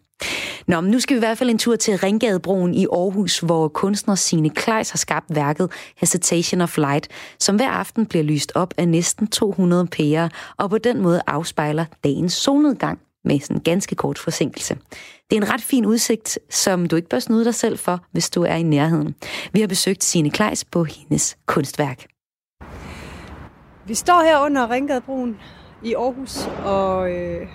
[0.67, 3.67] Nå, men nu skal vi i hvert fald en tur til Ringgadebroen i Aarhus, hvor
[3.67, 7.07] kunstner Signe Kleis har skabt værket Hesitation of Light,
[7.39, 11.85] som hver aften bliver lyst op af næsten 200 pærer, og på den måde afspejler
[12.03, 14.77] dagens solnedgang med sådan en ganske kort forsinkelse.
[15.29, 18.29] Det er en ret fin udsigt, som du ikke bør snyde dig selv for, hvis
[18.29, 19.15] du er i nærheden.
[19.53, 22.05] Vi har besøgt Signe Kleis på hendes kunstværk.
[23.87, 25.37] Vi står her under Ringgadebroen
[25.83, 27.47] i Aarhus, og øh,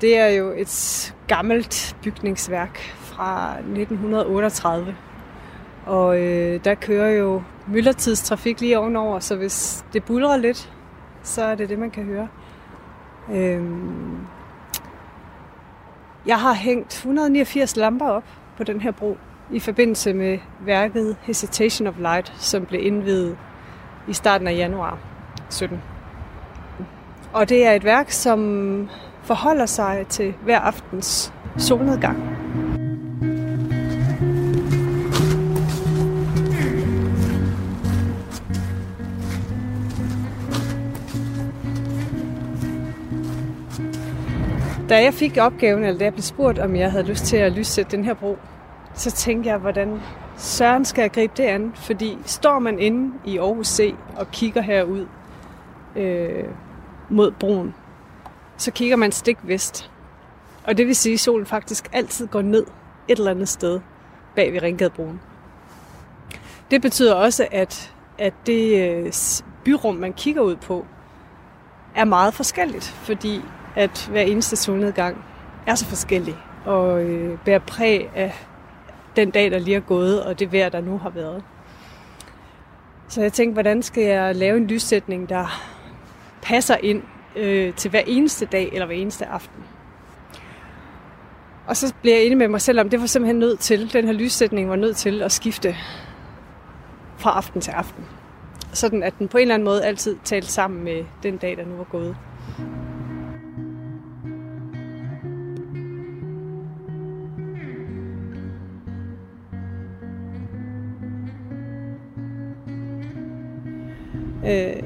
[0.00, 4.96] det er jo et gammelt bygningsværk fra 1938.
[5.86, 10.72] Og øh, der kører jo myldretidstrafik lige ovenover, så hvis det bulrer lidt,
[11.22, 12.28] så er det det, man kan høre.
[13.32, 14.18] Øhm,
[16.26, 18.24] jeg har hængt 189 lamper op
[18.56, 19.16] på den her bro
[19.50, 23.38] i forbindelse med værket Hesitation of Light, som blev indvidet
[24.08, 24.98] i starten af januar
[25.48, 25.82] 17.
[27.32, 28.88] Og det er et værk, som
[29.28, 32.16] forholder sig til hver aftens solnedgang.
[44.88, 47.52] Da jeg fik opgaven, eller da jeg blev spurgt, om jeg havde lyst til at
[47.52, 48.38] lyssætte den her bro,
[48.94, 50.00] så tænkte jeg, hvordan
[50.36, 51.72] søren skal jeg gribe det an?
[51.74, 55.06] Fordi står man inde i Aarhus C og kigger herud
[55.96, 56.44] øh,
[57.08, 57.74] mod broen,
[58.58, 59.90] så kigger man stik vest.
[60.64, 62.66] Og det vil sige, at solen faktisk altid går ned
[63.08, 63.80] et eller andet sted
[64.36, 65.20] bag ved Ringgadebroen.
[66.70, 69.12] Det betyder også, at, at det øh,
[69.64, 70.86] byrum, man kigger ud på,
[71.94, 73.42] er meget forskelligt, fordi
[73.76, 75.24] at hver eneste solnedgang
[75.66, 78.34] er så forskellig og øh, bærer præg af
[79.16, 81.42] den dag, der lige er gået, og det vejr, der nu har været.
[83.08, 85.60] Så jeg tænkte, hvordan skal jeg lave en lyssætning, der
[86.42, 87.02] passer ind
[87.38, 89.64] øh, til hver eneste dag eller hver eneste aften.
[91.66, 94.04] Og så blev jeg enig med mig selv om, det var simpelthen nødt til, den
[94.04, 95.76] her lyssætning var nødt til at skifte
[97.18, 98.04] fra aften til aften.
[98.72, 101.64] Sådan at den på en eller anden måde altid talte sammen med den dag, der
[101.64, 102.16] nu var gået.
[114.46, 114.82] Øh,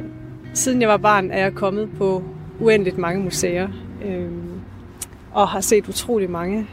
[0.54, 2.24] siden jeg var barn, er jeg kommet på
[2.62, 3.68] uendeligt mange museer
[4.05, 4.31] øh,
[5.33, 6.66] og har set utrolig mange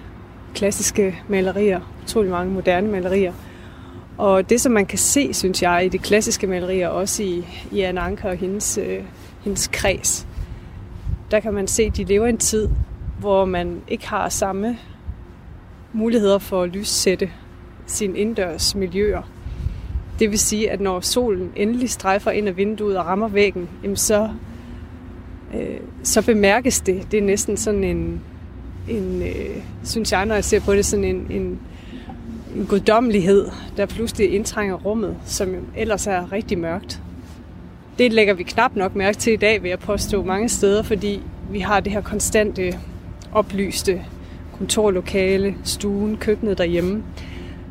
[0.56, 3.34] klassiske malerier, utrolig mange moderne malerier.
[4.18, 7.82] Og det, som man kan se, synes jeg, i de klassiske malerier, også i, i
[7.82, 9.04] Anne Anker og hendes, øh,
[9.44, 10.28] hendes kreds,
[11.32, 12.70] der kan man se, at de lever en tid,
[13.20, 14.78] hvor man ikke har samme
[15.94, 17.30] muligheder for at lyssætte
[17.86, 19.22] sine indendørs miljøer.
[20.20, 23.98] Det vil sige, at når solen endelig strejfer ind ad vinduet og rammer væggen, jamen
[23.98, 24.30] så,
[25.54, 27.12] øh, så bemærkes det.
[27.12, 28.22] Det er næsten sådan en,
[28.90, 31.60] en øh, synes jeg, når jeg ser på det, sådan en, en,
[32.56, 37.02] en guddommelighed, der pludselig indtrænger rummet, som ellers er rigtig mørkt.
[37.98, 41.22] Det lægger vi knap nok mærke til i dag, vil jeg påstå mange steder, fordi
[41.52, 42.80] vi har det her konstante
[43.32, 44.02] oplyste
[44.58, 47.04] kontorlokale, stuen, køkkenet derhjemme.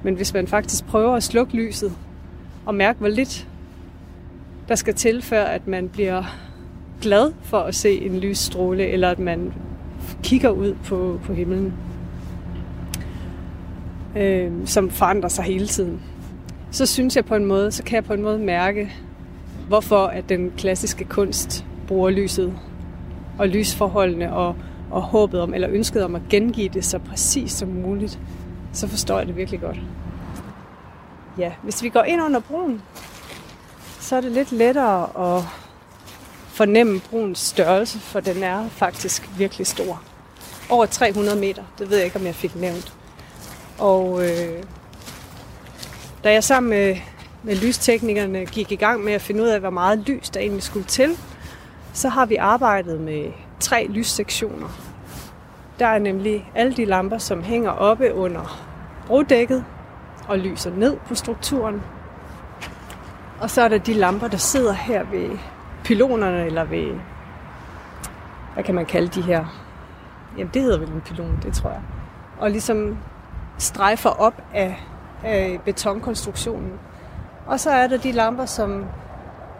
[0.02, 1.92] Men hvis man faktisk prøver at slukke lyset
[2.66, 3.46] og mærke, hvor lidt
[4.68, 6.24] der skal til, før at man bliver
[7.00, 9.52] glad for at se en lysstråle, eller at man
[10.22, 11.74] kigger ud på, på himlen,
[14.16, 16.00] øh, som forandrer sig hele tiden.
[16.70, 18.92] Så synes jeg på en måde, så kan jeg på en måde mærke,
[19.68, 22.54] hvorfor at den klassiske kunst bruger lyset
[23.38, 24.56] og lysforholdene og,
[24.90, 28.20] og håbet om, eller ønsket om at gengive det så præcis som muligt
[28.72, 29.80] så forstår jeg det virkelig godt.
[31.38, 32.82] Ja, hvis vi går ind under broen,
[34.00, 35.44] så er det lidt lettere at
[36.58, 40.02] fornemme brugens størrelse, for den er faktisk virkelig stor.
[40.70, 42.92] Over 300 meter, det ved jeg ikke, om jeg fik nævnt.
[43.78, 44.62] Og øh,
[46.24, 46.96] da jeg sammen med,
[47.42, 50.62] med lysteknikerne gik i gang med at finde ud af, hvor meget lys der egentlig
[50.62, 51.10] skulle til,
[51.92, 54.68] så har vi arbejdet med tre lyssektioner.
[55.78, 58.68] Der er nemlig alle de lamper, som hænger oppe under
[59.06, 59.64] brodækket
[60.28, 61.82] og lyser ned på strukturen.
[63.40, 65.38] Og så er der de lamper, der sidder her ved
[65.88, 66.94] pylonerne, eller ved,
[68.54, 69.44] hvad kan man kalde de her?
[70.38, 71.80] Jamen, det hedder vel en pylon, det tror jeg.
[72.38, 72.98] Og ligesom
[73.58, 74.84] strejfer op af,
[75.24, 76.72] af betonkonstruktionen.
[77.46, 78.84] Og så er der de lamper, som,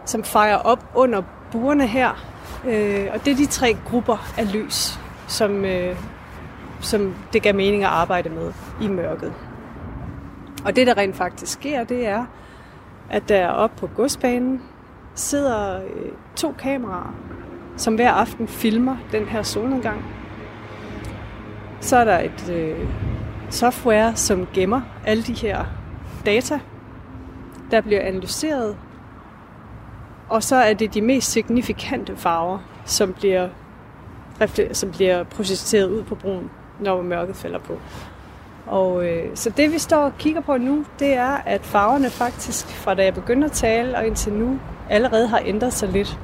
[0.05, 2.25] som fejrer op under burene her.
[2.65, 5.95] Øh, og det er de tre grupper af lys, som, øh,
[6.81, 9.33] som det gav mening at arbejde med i mørket.
[10.65, 12.25] Og det, der rent faktisk sker, det er,
[13.09, 14.61] at der oppe på godsbanen
[15.19, 17.15] sidder øh, to kameraer,
[17.77, 20.05] som hver aften filmer den her solnedgang.
[21.81, 22.87] Så er der et øh,
[23.49, 25.65] software, som gemmer alle de her
[26.25, 26.59] data,
[27.71, 28.77] der bliver analyseret.
[30.29, 33.49] Og så er det de mest signifikante farver, som bliver,
[34.71, 37.79] som bliver projiceret ud på broen, når mørket falder på.
[38.67, 42.67] Og øh, så det vi står og kigger på nu, det er, at farverne faktisk
[42.67, 46.19] fra da jeg begyndte at tale og indtil nu allerede har ændret sig lidt.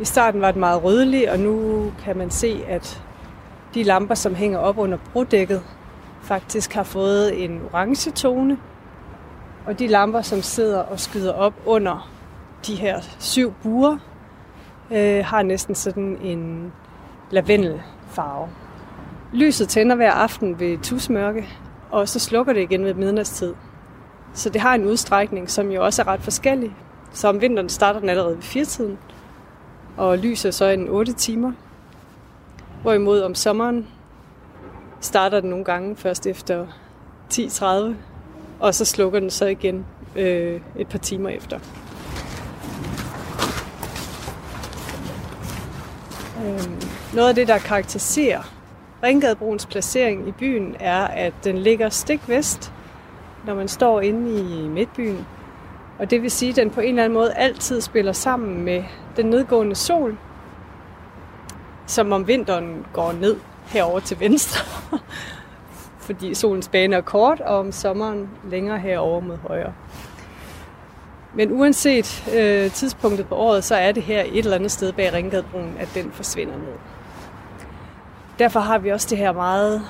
[0.00, 3.02] I starten var det meget rødlig, og nu kan man se, at
[3.74, 5.62] de lamper, som hænger op under brodækket,
[6.22, 8.58] faktisk har fået en orange tone.
[9.66, 12.10] Og de lamper, som sidder og skyder op under
[12.66, 13.96] de her syv buer,
[14.90, 16.72] øh, har næsten sådan en
[17.30, 18.48] lavendelfarve.
[19.32, 21.48] Lyset tænder hver aften ved tusmørke,
[21.90, 23.54] og så slukker det igen ved midnatstid.
[24.36, 26.72] Så det har en udstrækning, som jo også er ret forskellig.
[27.12, 28.98] Så om vinteren starter den allerede ved firetiden,
[29.96, 31.52] og lyser så en 8 timer.
[32.82, 33.86] Hvorimod om sommeren
[35.00, 36.66] starter den nogle gange først efter
[37.32, 37.94] 10.30,
[38.60, 41.58] og så slukker den så igen øh, et par timer efter.
[46.46, 46.80] Øhm,
[47.14, 48.42] noget af det, der karakteriserer
[49.02, 52.72] Ringgadebroens placering i byen er, at den ligger stik vest,
[53.46, 55.26] når man står inde i midtbyen.
[55.98, 58.84] Og det vil sige, at den på en eller anden måde altid spiller sammen med
[59.16, 60.18] den nedgående sol,
[61.86, 64.64] som om vinteren går ned herover til venstre,
[66.06, 69.72] fordi solens bane er kort, og om sommeren længere herover mod højre.
[71.34, 75.12] Men uanset øh, tidspunktet på året, så er det her et eller andet sted bag
[75.12, 76.74] Ringgadebroen, at den forsvinder ned.
[78.38, 79.82] Derfor har vi også det her meget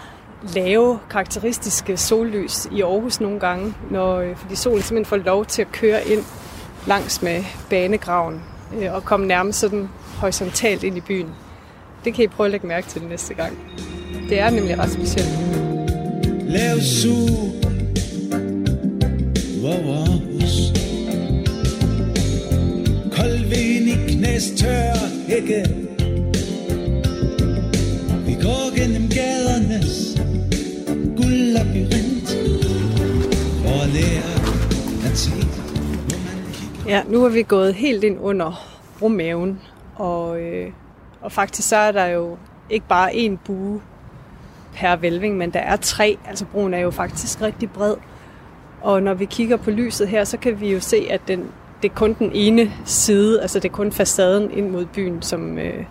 [0.55, 5.62] lave, karakteristiske sollys i Aarhus nogle gange, når, øh, fordi solen simpelthen får lov til
[5.62, 6.25] at køre ind
[6.87, 8.42] langs med banegraven
[8.81, 11.29] øh, og komme nærmest sådan horisontalt ind i byen.
[12.05, 13.59] Det kan I prøve at lægge mærke til næste gang.
[14.29, 15.29] Det er nemlig ret specielt.
[16.49, 17.16] Lav su
[19.62, 20.72] vores
[23.16, 24.92] Kold vind i knæstør
[25.29, 25.87] hække
[28.46, 30.16] går gennem gadernes
[31.57, 32.29] labyrint,
[33.62, 34.31] For at lære
[35.11, 35.31] at se,
[36.88, 38.66] Ja, nu er vi gået helt ind under
[39.03, 39.61] rummaven,
[39.95, 40.71] og, øh,
[41.21, 42.37] og faktisk så er der jo
[42.71, 43.81] ikke bare én bue
[44.75, 46.19] per vælving, men der er tre.
[46.29, 47.95] Altså broen er jo faktisk rigtig bred.
[48.83, 51.51] Og når vi kigger på lyset her, så kan vi jo se, at den,
[51.83, 55.59] det er kun den ene side, altså det er kun facaden ind mod byen, som,
[55.59, 55.85] øh,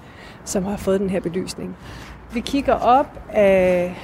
[0.46, 1.76] som har fået den her belysning.
[2.34, 3.96] Vi kigger op af,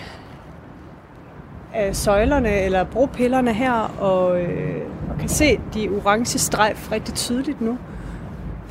[1.73, 7.61] af søjlerne eller bropillerne her, og, øh, og kan se de orange strejf rigtig tydeligt
[7.61, 7.77] nu.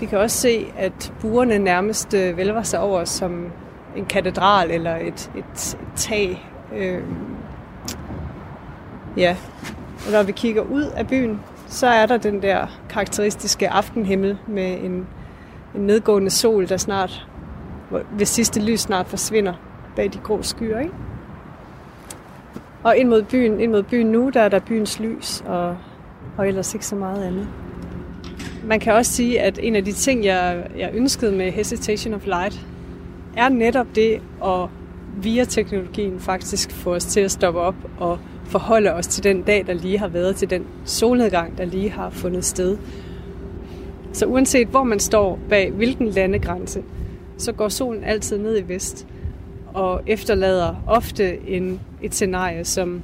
[0.00, 3.46] Vi kan også se, at buerne nærmest øh, vælver sig over som
[3.96, 6.46] en katedral eller et, et, et tag.
[6.76, 7.02] Øh,
[9.16, 9.36] ja,
[10.06, 14.78] og når vi kigger ud af byen, så er der den der karakteristiske aftenhimmel med
[14.84, 15.06] en,
[15.74, 17.26] en nedgående sol, der snart
[18.10, 19.54] hvis sidste lys snart forsvinder
[19.96, 20.78] bag de grå skyer.
[20.78, 20.94] Ikke?
[22.84, 25.76] Og ind mod byen, ind mod byen nu, der er der byens lys, og,
[26.38, 27.48] og ellers ikke så meget andet.
[28.64, 32.26] Man kan også sige, at en af de ting, jeg, jeg ønskede med Hesitation of
[32.26, 32.66] Light,
[33.36, 34.68] er netop det at
[35.22, 39.66] via teknologien faktisk få os til at stoppe op og forholde os til den dag,
[39.66, 42.78] der lige har været, til den solnedgang, der lige har fundet sted.
[44.12, 46.82] Så uanset hvor man står bag hvilken landegrænse,
[47.36, 49.06] så går solen altid ned i vest
[49.74, 53.02] og efterlader ofte en, et scenarie, som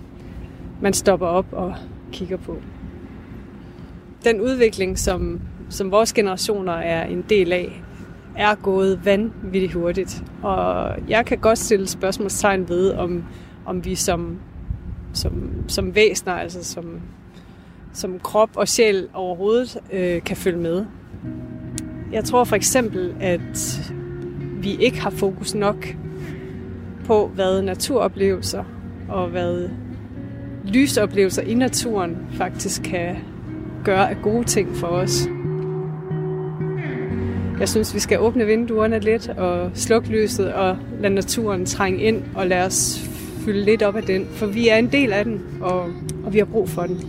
[0.80, 1.74] man stopper op og
[2.12, 2.56] kigger på.
[4.24, 7.82] Den udvikling, som, som vores generationer er en del af,
[8.36, 10.24] er gået vanvittigt hurtigt.
[10.42, 13.24] Og jeg kan godt stille spørgsmålstegn ved, om,
[13.66, 14.38] om vi som,
[15.12, 17.00] som, som væsener, altså som,
[17.92, 20.84] som krop og sjæl overhovedet øh, kan følge med.
[22.12, 23.80] Jeg tror for eksempel, at
[24.62, 25.96] vi ikke har fokus nok
[27.06, 28.64] på, hvad naturoplevelser
[29.08, 29.68] og hvad
[30.64, 33.16] lysoplevelser i naturen faktisk kan
[33.84, 35.28] gøre af gode ting for os.
[37.58, 42.24] Jeg synes, vi skal åbne vinduerne lidt og slukke lyset og lade naturen trænge ind
[42.34, 43.00] og lade os
[43.44, 45.80] fylde lidt op af den, for vi er en del af den, og,
[46.24, 47.00] og vi har brug for den.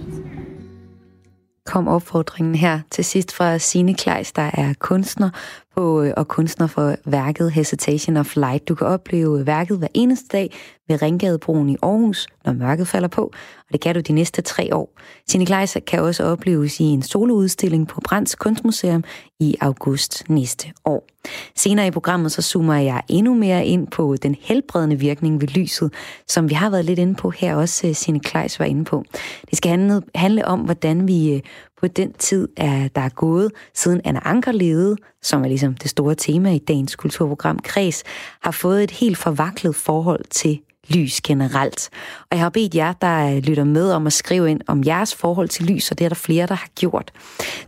[1.65, 5.29] Kom opfordringen her til sidst fra Signe Kleis, der er kunstner
[5.77, 8.67] på, øh, og kunstner for værket Hesitation of Light.
[8.67, 10.51] Du kan opleve værket hver eneste dag
[10.87, 13.23] ved Ringgadebroen i Aarhus, når mørket falder på,
[13.67, 14.89] og det kan du de næste tre år.
[15.29, 19.03] Signe Kleis kan også opleves i en soloudstilling på Brands Kunstmuseum
[19.39, 21.07] i august næste år.
[21.55, 25.93] Senere i programmet så zoomer jeg endnu mere ind på den helbredende virkning ved lyset,
[26.27, 29.03] som vi har været lidt inde på her også, øh, Sine Kleis var inde på.
[29.49, 31.41] Det skal handle, handle om, hvordan vi øh,
[31.79, 35.77] på den tid, er, der er gået, siden Anna Anker levede, som er ligesom Ligesom
[35.77, 38.03] det store tema i dagens kulturprogram Kreds,
[38.41, 40.59] har fået et helt forvaklet forhold til
[40.89, 41.89] lys generelt.
[42.19, 45.49] Og jeg har bedt jer, der lytter med om at skrive ind om jeres forhold
[45.49, 47.11] til lys, og det er der flere, der har gjort.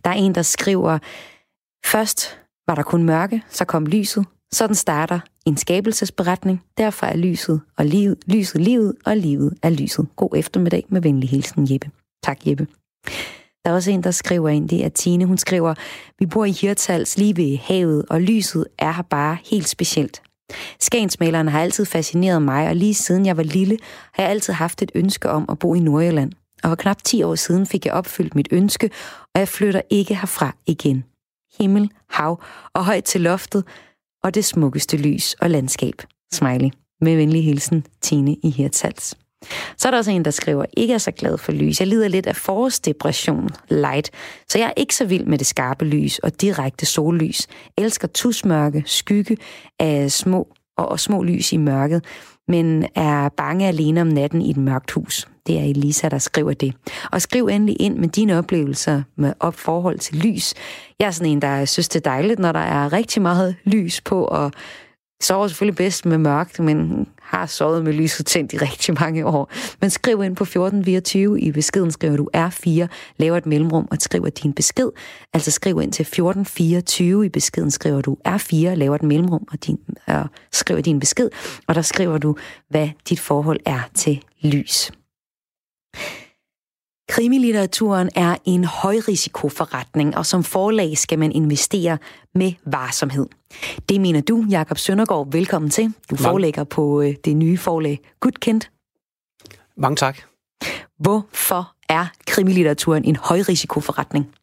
[0.03, 0.99] Der er en, der skriver,
[1.85, 4.25] først var der kun mørke, så kom lyset.
[4.51, 6.63] Sådan starter en skabelsesberetning.
[6.77, 10.07] Derfor er lyset og livet, lyset livet, og livet er lyset.
[10.15, 11.89] God eftermiddag med venlig hilsen, Jeppe.
[12.23, 12.67] Tak, Jeppe.
[13.65, 15.25] Der er også en, der skriver ind, det er Tine.
[15.25, 15.73] Hun skriver,
[16.19, 20.21] vi bor i Hirtals lige ved havet, og lyset er her bare helt specielt.
[20.79, 23.77] Skagensmalerne har altid fascineret mig, og lige siden jeg var lille,
[24.13, 26.31] har jeg altid haft et ønske om at bo i Nordjylland.
[26.63, 28.89] Og for knap 10 år siden fik jeg opfyldt mit ønske,
[29.35, 31.03] og jeg flytter ikke herfra igen.
[31.59, 32.43] Himmel, hav
[32.73, 33.63] og højt til loftet,
[34.23, 35.95] og det smukkeste lys og landskab.
[36.33, 36.69] Smiley.
[37.01, 39.15] Med venlig hilsen, Tine i Hirtals.
[39.77, 41.79] Så er der også en, der skriver, ikke er så glad for lys.
[41.79, 44.11] Jeg lider lidt af forårsdepression, light,
[44.47, 47.47] så jeg er ikke så vild med det skarpe lys og direkte sollys.
[47.77, 49.37] Elsker tusmørke, skygge
[49.79, 52.05] af små og, og små lys i mørket,
[52.47, 55.27] men er bange alene om natten i et mørkt hus.
[55.47, 56.73] Det er Elisa, der skriver det.
[57.11, 60.53] Og skriv endelig ind med dine oplevelser med op forhold til lys.
[60.99, 64.01] Jeg er sådan en, der synes, det er dejligt, når der er rigtig meget lys
[64.01, 64.51] på, og
[65.21, 69.51] sover selvfølgelig bedst med mørkt, men har sovet med lyset tændt i rigtig mange år.
[69.81, 74.29] Men skriv ind på 1424 i beskeden, skriver du R4, laver et mellemrum og skriver
[74.29, 74.89] din besked.
[75.33, 79.79] Altså skriv ind til 1424 i beskeden, skriver du R4, laver et mellemrum og din,
[80.09, 81.29] øh, skriver din besked,
[81.67, 82.35] og der skriver du,
[82.69, 84.91] hvad dit forhold er til lys.
[87.09, 91.97] Krimilitteraturen er en højrisikoforretning, og som forlag skal man investere
[92.35, 93.25] med varsomhed.
[93.89, 95.31] Det mener du, Jakob Søndergaard.
[95.31, 95.93] Velkommen til.
[96.09, 98.71] Du forlægger på øh, det nye forlag Gudkendt.
[99.77, 100.17] Mange tak.
[100.99, 104.35] Hvorfor er krimilitteraturen en højrisikoforretning?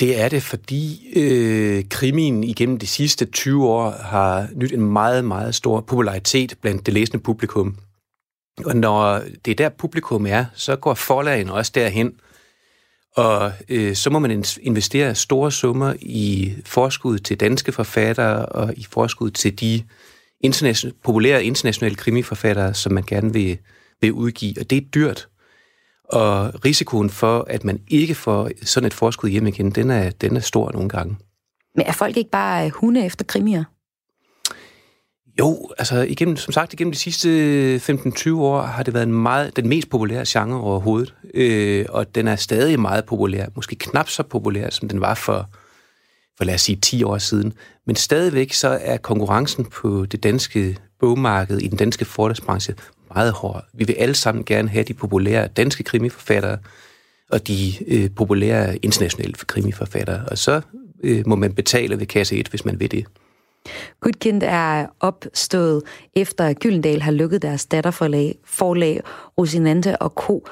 [0.00, 5.24] Det er det, fordi øh, krimien igennem de sidste 20 år har nyt en meget,
[5.24, 7.76] meget stor popularitet blandt det læsende publikum.
[8.64, 12.14] Og når det er der publikum er, så går forlagen også derhen.
[13.16, 18.86] Og øh, så må man investere store summer i forskud til danske forfattere og i
[18.90, 19.82] forskud til de
[20.46, 23.58] internation- populære internationale krimiforfattere, som man gerne vil,
[24.00, 24.54] vil udgive.
[24.60, 25.28] Og det er dyrt.
[26.04, 30.36] Og risikoen for, at man ikke får sådan et forskud hjem igen, den er, den
[30.36, 31.16] er stor nogle gange.
[31.74, 33.64] Men er folk ikke bare øh, hunde efter krimier?
[35.38, 39.56] Jo, altså igennem, som sagt, igennem de sidste 15-20 år har det været en meget,
[39.56, 41.14] den mest populære genre overhovedet.
[41.34, 43.46] Øh, og den er stadig meget populær.
[43.54, 45.48] Måske knap så populær, som den var for,
[46.36, 47.52] for lad os sige 10 år siden.
[47.86, 52.74] Men stadigvæk så er konkurrencen på det danske bogmarked, i den danske forlagsbranche,
[53.14, 53.64] meget hård.
[53.72, 56.58] Vi vil alle sammen gerne have de populære danske krimiforfattere
[57.30, 60.24] og de øh, populære internationale krimiforfattere.
[60.30, 60.60] Og så
[61.04, 63.06] øh, må man betale ved kasse 1, hvis man vil det.
[64.00, 65.82] Gudkind er opstået
[66.16, 69.00] efter Gyldendal har lukket deres datterforlag, forlag
[69.38, 70.46] Rosinante og Co.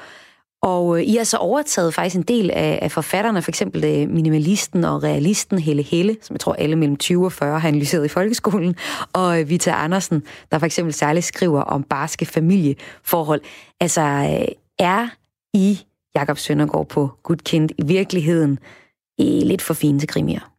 [0.63, 4.09] Og øh, I har så overtaget faktisk en del af, af forfatterne, for eksempel øh,
[4.09, 8.05] minimalisten og realisten Helle Helle, som jeg tror alle mellem 20 og 40 har analyseret
[8.05, 8.75] i folkeskolen,
[9.13, 13.41] og øh, Vita Andersen, der for eksempel særligt skriver om barske familieforhold.
[13.79, 14.01] Altså,
[14.79, 15.07] er
[15.53, 15.79] I,
[16.15, 18.59] Jakob Søndergaard på Gudkind, i virkeligheden
[19.17, 20.52] i lidt for fine til krimier?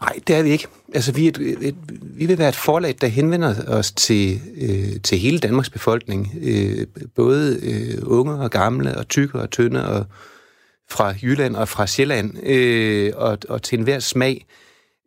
[0.00, 0.66] Nej, det er vi ikke.
[0.94, 5.00] Altså, vi, er et, et, vi vil være et forlag, der henvender os til, øh,
[5.02, 6.32] til hele Danmarks befolkning.
[6.42, 10.06] Øh, både øh, unge og gamle, og tykke og tynde, og
[10.90, 14.46] fra Jylland og fra Sjælland, øh, og, og til enhver smag.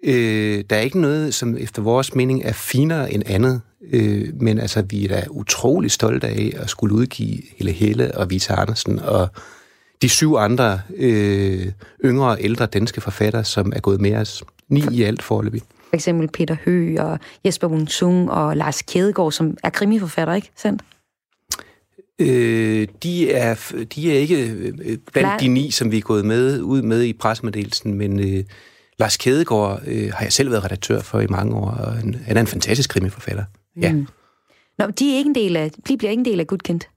[0.04, 3.62] Øh, der er ikke noget, som efter vores mening er finere end andet,
[3.92, 8.30] øh, men altså, vi er da utrolig stolte af at skulle udgive Helle Helle og
[8.30, 9.30] Vita Andersen og
[10.02, 11.72] de syv andre øh,
[12.06, 14.44] yngre og ældre danske forfattere, som er gået med os.
[14.70, 15.62] Ni i alt forløbig.
[15.90, 20.82] For eksempel Peter Høgh og Jesper Wung og Lars Kædegaard, som er krimiforfatter, ikke sandt?
[22.20, 26.62] Øh, de, er, de er ikke øh, blandt de ni, som vi er gået med
[26.62, 28.44] ud med i pressemeddelelsen, men øh,
[29.00, 32.38] Lars Kædegaard øh, har jeg selv været redaktør for i mange år, og han, han
[32.38, 33.44] er en fantastisk krimiforfatter.
[33.82, 33.92] Ja.
[33.92, 34.08] Mm.
[34.80, 36.90] Nå, de, er ikke en del af, de bliver ikke en del af Gudkendt?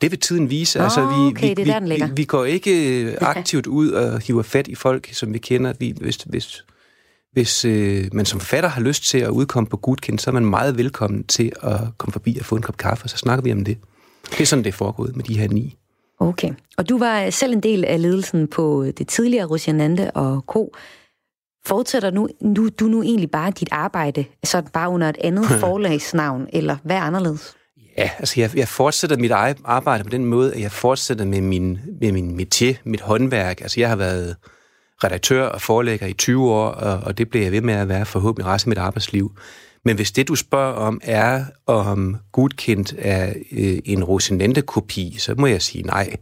[0.00, 0.78] Det vil tiden vise.
[0.78, 2.06] Oh, altså, vi, okay, vi, det er der.
[2.06, 5.72] Vi, vi går ikke øh, aktivt ud og hiver fat i folk, som vi kender.
[5.78, 6.64] Vi, hvis hvis,
[7.32, 10.46] hvis øh, man som forfatter har lyst til at udkomme på Gudkendt, så er man
[10.46, 13.52] meget velkommen til at komme forbi og få en kop kaffe, og så snakker vi
[13.52, 13.78] om det.
[14.30, 15.76] Det er sådan, det er foregået med de her ni.
[16.20, 16.52] Okay.
[16.78, 20.74] Og du var selv en del af ledelsen på det tidligere Rosianande og Co.
[21.66, 26.46] Fortsætter nu, nu, du nu egentlig bare dit arbejde, så bare under et andet forlagsnavn,
[26.52, 27.54] eller hvad er anderledes?
[27.98, 29.30] Ja, altså jeg, jeg fortsætter mit
[29.64, 33.60] arbejde på den måde, at jeg fortsætter med min, med min métier, mit håndværk.
[33.60, 34.36] Altså jeg har været
[35.04, 38.06] redaktør og forlægger i 20 år, og, og det bliver jeg ved med at være
[38.06, 39.32] forhåbentlig resten af mit arbejdsliv.
[39.84, 45.46] Men hvis det, du spørger om, er, om Gudkendt er øh, en Rosinante-kopi, så må
[45.46, 46.16] jeg sige nej.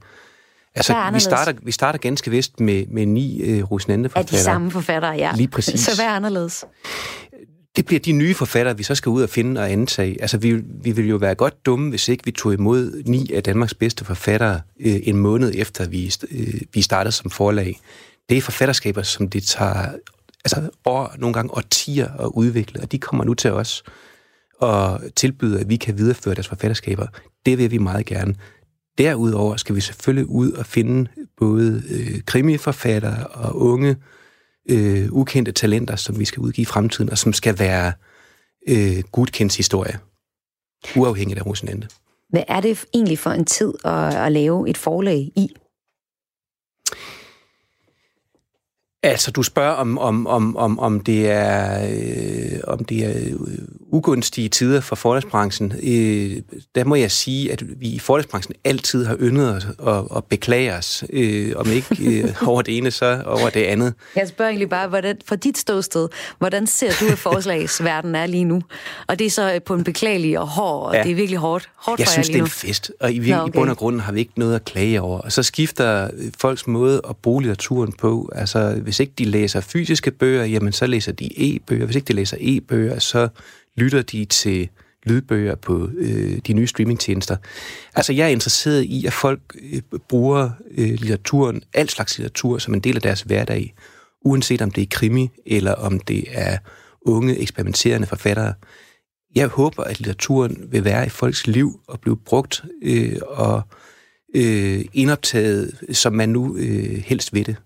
[0.74, 4.36] Altså, vi starter, vi starter ganske vist med, med ni øh, Rosinante-forfattere.
[4.36, 5.32] Er de samme forfattere, ja.
[5.36, 5.80] Lige præcis.
[5.80, 6.64] Så hvad er anderledes?
[7.76, 10.22] Det bliver de nye forfattere, vi så skal ud og finde og antage.
[10.22, 10.52] Altså, vi,
[10.82, 14.04] vi vil jo være godt dumme, hvis ikke vi tog imod ni af Danmarks bedste
[14.04, 17.80] forfattere øh, en måned efter, vi, øh, vi startede som forlag.
[18.30, 19.92] Det er forfatterskaber, som det tager
[20.44, 23.82] altså år, nogle gange årtier at udvikle, og de kommer nu til os
[24.58, 27.06] og tilbyder, at vi kan videreføre deres forfatterskaber.
[27.46, 28.34] Det vil vi meget gerne.
[28.98, 33.96] Derudover skal vi selvfølgelig ud og finde både øh, krimiforfattere og unge,
[34.70, 37.92] øh, ukendte talenter, som vi skal udgive i fremtiden, og som skal være
[38.68, 39.98] øh, gudkendt historie,
[40.96, 41.88] uafhængigt af Rosenente.
[42.28, 45.54] Hvad er det egentlig for en tid at, at lave et forlag i?
[49.02, 53.68] Altså, du spørger, om, om, om, om, om det er, øh, om det er øh,
[53.92, 55.72] ugunstige tider for forlagsbranchen.
[55.82, 56.42] Øh,
[56.74, 60.78] der må jeg sige, at vi i forlagsbranchen altid har yndet os og, og beklager
[60.78, 61.04] os.
[61.12, 63.94] Øh, om ikke øh, over det ene, så over det andet.
[64.16, 68.44] Jeg spørger egentlig bare, hvordan, fra dit ståsted, hvordan ser du, at forslagsverden er lige
[68.44, 68.62] nu?
[69.06, 71.02] Og det er så på en beklagelig og hård, og ja.
[71.02, 72.44] det er virkelig hårdt, hårdt jeg for synes, jer lige nu.
[72.44, 73.48] det er en fest, og i, Nå, okay.
[73.48, 75.18] i bund og grund har vi ikke noget at klage over.
[75.18, 78.32] Og så skifter folks måde at bruge litteraturen på.
[78.34, 81.84] Altså, hvis ikke de læser fysiske bøger, jamen så læser de e-bøger.
[81.84, 83.28] Hvis ikke de læser e-bøger, så
[83.76, 84.68] lytter de til
[85.06, 87.36] lydbøger på øh, de nye streamingtjenester.
[87.94, 89.40] Altså, jeg er interesseret i, at folk
[89.72, 93.74] øh, bruger øh, litteraturen, al slags litteratur, som en del af deres hverdag,
[94.24, 96.58] uanset om det er krimi, eller om det er
[97.02, 98.54] unge, eksperimenterende forfattere.
[99.34, 103.62] Jeg håber, at litteraturen vil være i folks liv og blive brugt øh, og
[104.36, 107.56] øh, indoptaget, som man nu øh, helst ved det.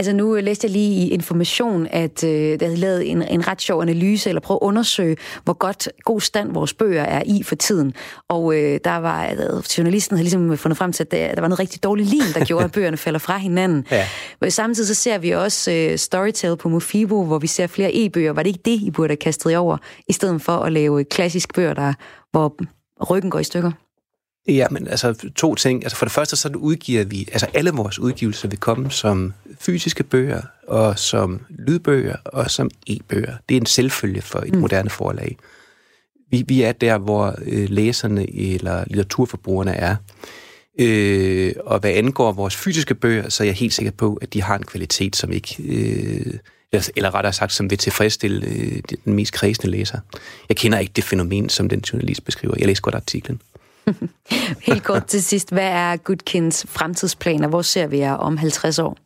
[0.00, 3.62] Altså nu læste jeg lige i Information, at øh, der havde lavet en, en ret
[3.62, 7.54] sjov analyse, eller prøve at undersøge, hvor godt god stand vores bøger er i for
[7.54, 7.94] tiden.
[8.28, 11.48] Og øh, der var, øh, journalisten havde ligesom fundet frem til, at der, der var
[11.48, 13.86] noget rigtig dårligt lim, der gjorde, at bøgerne falder fra hinanden.
[13.90, 14.06] Ja.
[14.40, 18.32] Men samtidig så ser vi også øh, Storytel på Mofibo, hvor vi ser flere e-bøger.
[18.32, 19.76] Var det ikke det, I burde have kastet over,
[20.08, 21.92] i stedet for at lave klassisk bøger, der,
[22.30, 22.56] hvor
[23.10, 23.70] ryggen går i stykker?
[24.48, 25.84] Ja, men altså to ting.
[25.84, 30.04] Altså for det første, så udgiver vi, altså alle vores udgivelser vil komme som fysiske
[30.04, 33.34] bøger, og som lydbøger, og som e-bøger.
[33.48, 34.60] Det er en selvfølge for et mm.
[34.60, 35.36] moderne forlag.
[36.30, 39.96] Vi, vi er der, hvor øh, læserne eller litteraturforbrugerne er.
[40.78, 44.42] Øh, og hvad angår vores fysiske bøger, så er jeg helt sikker på, at de
[44.42, 45.56] har en kvalitet, som ikke...
[45.58, 46.34] Øh,
[46.72, 49.98] eller, eller rettere sagt, som vil tilfredsstille øh, den mest kredsende læser.
[50.48, 52.54] Jeg kender ikke det fænomen, som den journalist beskriver.
[52.58, 53.40] Jeg læser godt artiklen.
[54.68, 57.48] Helt kort til sidst, hvad er Goodkins fremtidsplaner?
[57.48, 58.96] Hvor ser vi jer om 50 år?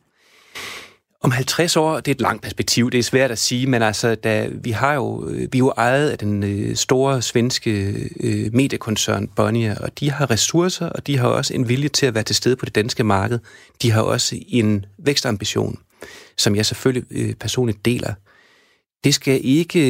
[1.25, 4.15] Om 50 år, det er et langt perspektiv, det er svært at sige, men altså,
[4.15, 8.53] da, vi har jo, øh, vi er jo ejet af den øh, store svenske øh,
[8.53, 12.23] mediekoncern Bonnier, og de har ressourcer, og de har også en vilje til at være
[12.23, 13.39] til stede på det danske marked.
[13.81, 15.79] De har også en vækstambition,
[16.37, 18.13] som jeg selvfølgelig øh, personligt deler.
[19.05, 19.81] Det skal ikke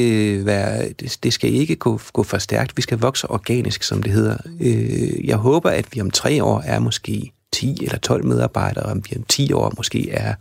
[0.45, 0.89] være,
[1.23, 2.77] det skal ikke gå, gå for stærkt.
[2.77, 4.37] Vi skal vokse organisk, som det hedder.
[4.61, 8.91] Øh, jeg håber, at vi om tre år er måske 10 eller 12 medarbejdere, og
[8.91, 10.33] om vi om 10 år måske er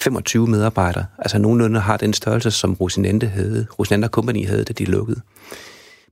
[0.00, 1.06] 25 medarbejdere.
[1.18, 5.20] Altså nogenlunde har den størrelse, som Rosinante havde, Rosinante Company havde, da de lukkede.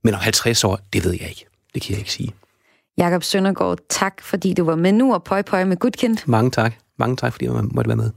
[0.03, 1.45] Men om 50 år, det ved jeg ikke.
[1.73, 2.33] Det kan jeg ikke sige.
[2.97, 6.17] Jakob Søndergaard, tak fordi du var med nu, og pøj pøj med Gudkind.
[6.25, 6.73] Mange tak.
[6.99, 8.11] Mange tak, fordi jeg måtte være med.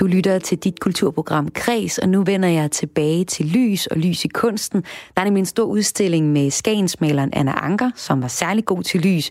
[0.00, 4.24] Du lytter til dit kulturprogram Kres, og nu vender jeg tilbage til lys og lys
[4.24, 4.82] i kunsten.
[5.14, 9.00] Der er nemlig en stor udstilling med skagensmaleren Anna Anker, som var særlig god til
[9.00, 9.30] lys,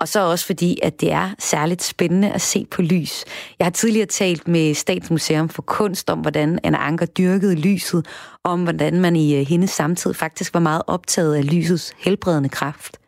[0.00, 3.24] og så også fordi, at det er særligt spændende at se på lys.
[3.58, 8.06] Jeg har tidligere talt med Statsmuseum for Kunst om, hvordan Anna Anker dyrkede lyset,
[8.44, 12.48] og om hvordan man i øh, hendes samtid faktisk var meget optaget af lysets helbredende
[12.48, 12.98] kraft.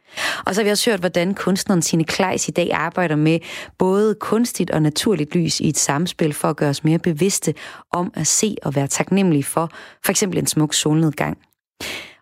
[0.46, 3.38] Og så har vi også hørt, hvordan kunstneren Sine Kleis i dag arbejder med
[3.78, 7.54] både kunstigt og naturligt lys i et samspil for at gøre os mere bevidste
[7.92, 9.70] om at se og være taknemmelige for
[10.04, 11.38] for eksempel en smuk solnedgang.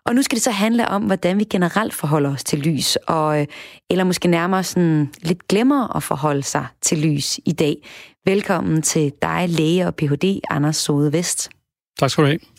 [0.05, 3.41] Og nu skal det så handle om, hvordan vi generelt forholder os til lys, og,
[3.41, 3.47] øh,
[3.89, 7.75] eller måske nærmere sådan lidt glemmer at forholde sig til lys i dag.
[8.25, 10.39] Velkommen til dig, læge og Ph.D.
[10.49, 11.49] Anders Sode Vest.
[11.99, 12.58] Tak skal du have.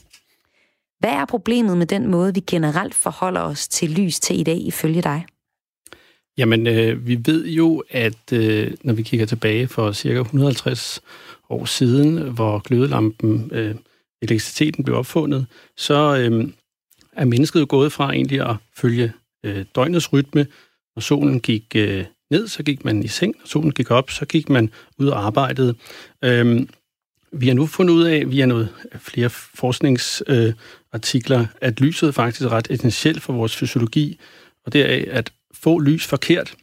[1.01, 4.66] Hvad er problemet med den måde, vi generelt forholder os til lys til i dag,
[4.66, 5.26] ifølge dig?
[6.38, 11.01] Jamen, øh, vi ved jo, at øh, når vi kigger tilbage for cirka 150
[11.51, 13.74] år siden, hvor glødelampen, øh,
[14.22, 15.46] elektriciteten blev opfundet,
[15.76, 16.48] så øh,
[17.12, 19.12] er mennesket gået fra egentlig at følge
[19.44, 20.46] øh, døgnets rytme.
[20.96, 23.34] Når solen gik øh, ned, så gik man i seng.
[23.38, 25.74] Når solen gik op, så gik man ud og arbejdede.
[26.24, 26.66] Øh,
[27.33, 28.68] vi har nu fundet ud af, via noget
[28.99, 34.20] flere forskningsartikler, øh, at lyset er faktisk ret essentielt for vores fysiologi,
[34.66, 36.55] og er, at få lys forkert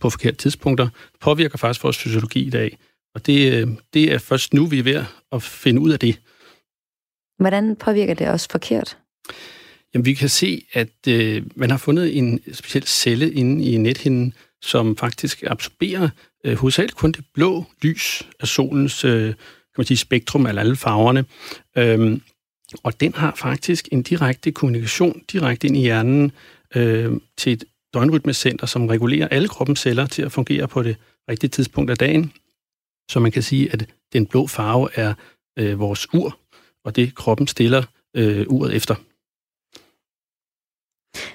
[0.00, 0.88] på forkerte tidspunkter
[1.20, 2.78] påvirker faktisk vores fysiologi i dag.
[3.14, 6.20] Og det, øh, det er først nu, vi er ved at finde ud af det.
[7.38, 8.98] Hvordan påvirker det os forkert?
[9.94, 14.34] Jamen, vi kan se, at øh, man har fundet en speciel celle inde i nethinden,
[14.62, 16.08] som faktisk absorberer
[16.44, 19.34] øh, hovedsageligt kun det blå lys af solens øh,
[19.74, 21.24] kan man sige, spektrum af alle farverne.
[21.76, 22.22] Øhm,
[22.82, 26.32] og den har faktisk en direkte kommunikation direkte ind i hjernen
[26.74, 27.64] øh, til et
[27.94, 30.96] døgnrytmecenter, som regulerer alle kroppens celler til at fungere på det
[31.28, 32.32] rigtige tidspunkt af dagen.
[33.10, 35.14] Så man kan sige, at den blå farve er
[35.58, 36.38] øh, vores ur,
[36.84, 37.82] og det kroppen stiller
[38.16, 38.94] øh, uret efter.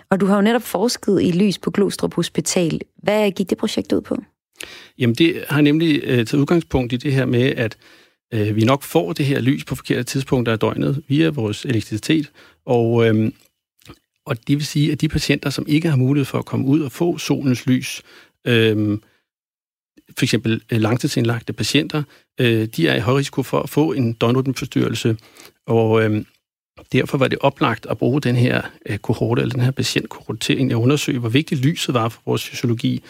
[0.09, 2.81] Og du har jo netop forsket i lys på Glostrup Hospital.
[3.03, 4.23] Hvad gik det projekt ud på?
[4.97, 7.77] Jamen, det har nemlig øh, taget udgangspunkt i det her med, at
[8.33, 12.31] øh, vi nok får det her lys på forkerte tidspunkter af døgnet via vores elektricitet.
[12.65, 13.31] Og, øh,
[14.25, 16.81] og det vil sige, at de patienter, som ikke har mulighed for at komme ud
[16.81, 18.01] og få solens lys,
[18.47, 18.97] øh,
[20.17, 22.03] for eksempel øh, langtidsindlagte patienter,
[22.39, 25.17] øh, de er i høj risiko for at få en døgnrytmeforstyrrelse.
[25.65, 26.23] Og øh,
[26.91, 30.71] Derfor var det oplagt at bruge den her øh, kohorte, eller den her patientkohorte, til
[30.71, 33.03] at undersøge, hvor vigtigt lyset var for vores fysiologi.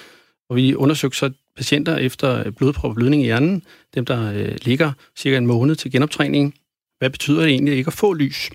[0.49, 3.63] Og vi undersøgte så patienter efter blodprop og blødning i hjernen,
[3.95, 6.53] dem der øh, ligger cirka en måned til genoptræning.
[6.99, 8.49] Hvad betyder det egentlig ikke at få lys?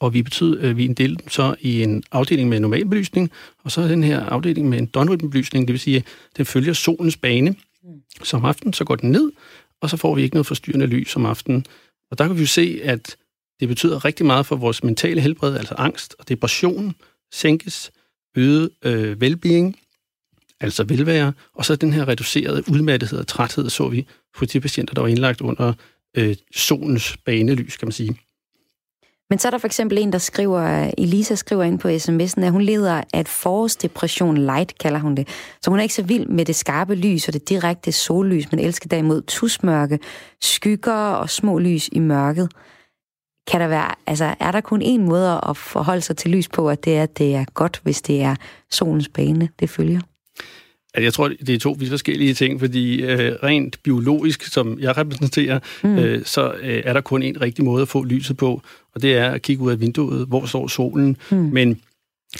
[0.00, 3.30] Og vi, betyder, øh, vi inddelte dem så i en afdeling med normal belysning,
[3.64, 6.04] og så den her afdeling med en døgnrytmebelysning, det vil sige, at
[6.36, 7.54] den følger solens bane.
[8.22, 9.32] Så om aftenen, så går den ned,
[9.80, 11.66] og så får vi ikke noget forstyrrende lys om aftenen.
[12.10, 13.16] Og der kan vi jo se, at
[13.60, 16.94] det betyder rigtig meget for vores mentale helbred, altså angst og depression
[17.32, 17.92] sænkes,
[18.36, 19.76] øget øh, velbeing,
[20.60, 24.06] altså velvære, og så den her reducerede udmattethed og træthed, så vi
[24.38, 25.72] på de patienter, der var indlagt under
[26.16, 28.18] øh, solens banelys, kan man sige.
[29.30, 32.52] Men så er der for eksempel en, der skriver, Elisa skriver ind på sms'en, at
[32.52, 35.28] hun lider af et forårsdepression light, kalder hun det.
[35.62, 38.60] Så hun er ikke så vild med det skarpe lys og det direkte sollys, men
[38.60, 39.98] elsker derimod tusmørke,
[40.42, 42.48] skygger og små lys i mørket
[43.46, 46.68] kan der være, altså er der kun én måde at forholde sig til lys på,
[46.70, 48.34] at det er, at det er godt, hvis det er
[48.70, 50.00] solens bane, det følger?
[50.98, 55.58] Jeg tror, det er to vidt forskellige ting, fordi øh, rent biologisk, som jeg repræsenterer,
[55.82, 55.98] mm.
[55.98, 58.62] øh, så øh, er der kun en rigtig måde at få lyset på,
[58.94, 61.16] og det er at kigge ud af vinduet, hvor står solen.
[61.30, 61.36] Mm.
[61.36, 61.80] Men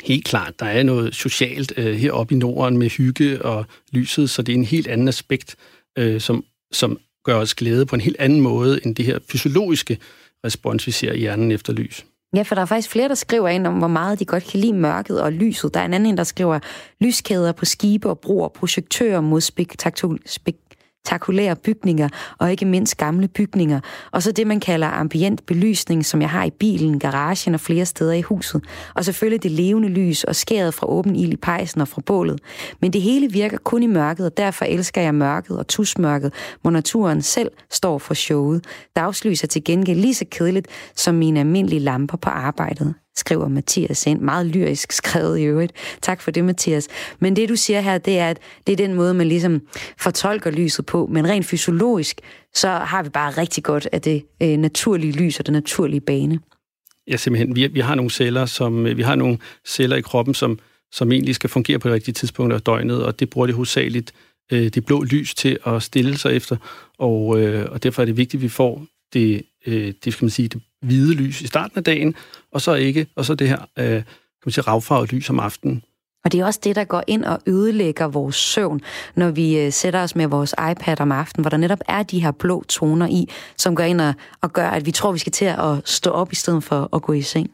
[0.05, 4.43] helt klart, der er noget socialt øh, heroppe i Norden med hygge og lyset, så
[4.43, 5.57] det er en helt anden aspekt,
[5.99, 9.99] øh, som, som gør os glæde på en helt anden måde end det her fysiologiske
[10.45, 12.05] respons, vi ser i hjernen efter lys.
[12.35, 14.61] Ja, for der er faktisk flere, der skriver ind om, hvor meget de godt kan
[14.61, 15.74] lide mørket og lyset.
[15.74, 16.59] Der er en anden, der skriver
[17.01, 20.64] lyskæder på skibe og broer, projektører mod spektakul- spek-
[21.05, 23.81] spektakulære bygninger, og ikke mindst gamle bygninger.
[24.11, 27.87] Og så det, man kalder ambient belysning, som jeg har i bilen, garagen og flere
[27.87, 28.65] steder i huset.
[28.95, 32.41] Og selvfølgelig det levende lys og skæret fra åben ild i pejsen og fra bålet.
[32.81, 36.33] Men det hele virker kun i mørket, og derfor elsker jeg mørket og tusmørket,
[36.63, 38.65] hvor naturen selv står for showet.
[38.97, 44.07] Dagslys er til gengæld lige så kedeligt som mine almindelige lamper på arbejdet, skriver Mathias
[44.07, 44.21] ind.
[44.21, 45.73] Meget lyrisk skrevet i øvrigt.
[46.03, 46.89] Tak for det, Mathias.
[47.19, 49.61] Men det, du siger her, det er, at det er den måde, man ligesom
[50.01, 51.07] fortolker lyset på.
[51.07, 52.21] Men rent fysiologisk,
[52.55, 56.41] så har vi bare rigtig godt af det øh, naturlige lys og den naturlige bane.
[57.11, 57.57] Ja, simpelthen.
[57.57, 60.59] Vi, vi har nogle celler, som øh, vi har nogle celler i kroppen, som,
[60.93, 64.12] som egentlig skal fungere på det rigtige tidspunkt af døgnet, og det bruger det hovedsageligt
[64.53, 66.57] øh, det blå lys til at stille sig efter,
[66.99, 70.31] og, øh, og derfor er det vigtigt, at vi får det, øh, det, skal man
[70.31, 72.15] sige, det hvide lys i starten af dagen,
[72.53, 74.05] og så ikke, og så det her øh, kan
[74.47, 75.83] man sige, ravfarvet lys om aftenen.
[76.25, 78.81] Og det er også det, der går ind og ødelægger vores søvn,
[79.17, 82.21] når vi øh, sætter os med vores iPad om aftenen, hvor der netop er de
[82.21, 85.33] her blå toner i, som går ind og, og gør, at vi tror, vi skal
[85.33, 87.51] til at stå op i stedet for at gå i seng.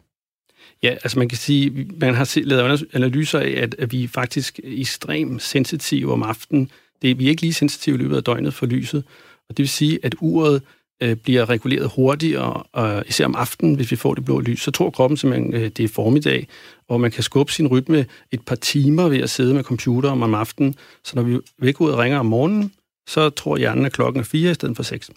[0.82, 4.60] Ja, altså man kan sige, man har lavet analyser af, at, at vi er faktisk
[4.64, 6.70] ekstremt sensitive om aftenen.
[7.02, 9.04] Det, vi er ikke lige sensitive i løbet af døgnet for lyset.
[9.48, 10.62] Og det vil sige, at uret
[11.00, 14.70] øh, bliver reguleret hurtigere, og især om aftenen, hvis vi får det blå lys, så
[14.70, 16.48] tror kroppen simpelthen, øh, det er formiddag,
[16.88, 20.34] og man kan skubbe sin rytme et par timer ved at sidde med computer om
[20.34, 20.74] aftenen.
[21.04, 22.72] Så når vi vækkeuret ringer om morgenen,
[23.06, 25.10] så tror hjernen, at klokken er fire i stedet for seks.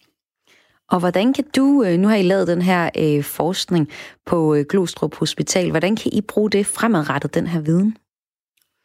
[0.89, 3.89] Og hvordan kan du, øh, nu har I lavet den her øh, forskning
[4.25, 7.97] på øh, Glostrup Hospital, hvordan kan I bruge det fremadrettet, den her viden?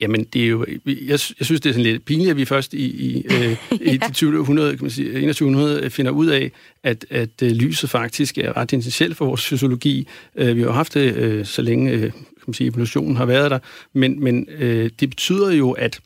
[0.01, 2.75] Jamen, det er jo, jeg, jeg synes, det er sådan lidt pinligt, at vi først
[2.75, 3.57] i, i, øh,
[3.93, 8.39] i de 2000, kan man sige, 2100 finder ud af, at, at øh, lyset faktisk
[8.39, 10.07] er ret essentielt for vores fysiologi.
[10.37, 12.13] Øh, vi har haft det, øh, så længe øh, kan
[12.47, 13.59] man sige, evolutionen har været der,
[13.95, 16.01] men, men øh, det betyder jo, at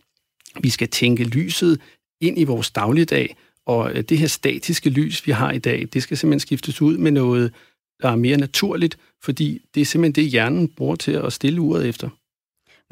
[0.61, 1.81] vi skal tænke lyset
[2.21, 3.37] ind i vores dagligdag,
[3.67, 6.97] og øh, det her statiske lys, vi har i dag, det skal simpelthen skiftes ud
[6.97, 7.53] med noget,
[8.03, 11.89] der er mere naturligt, fordi det er simpelthen det, hjernen bruger til at stille uret
[11.89, 12.09] efter.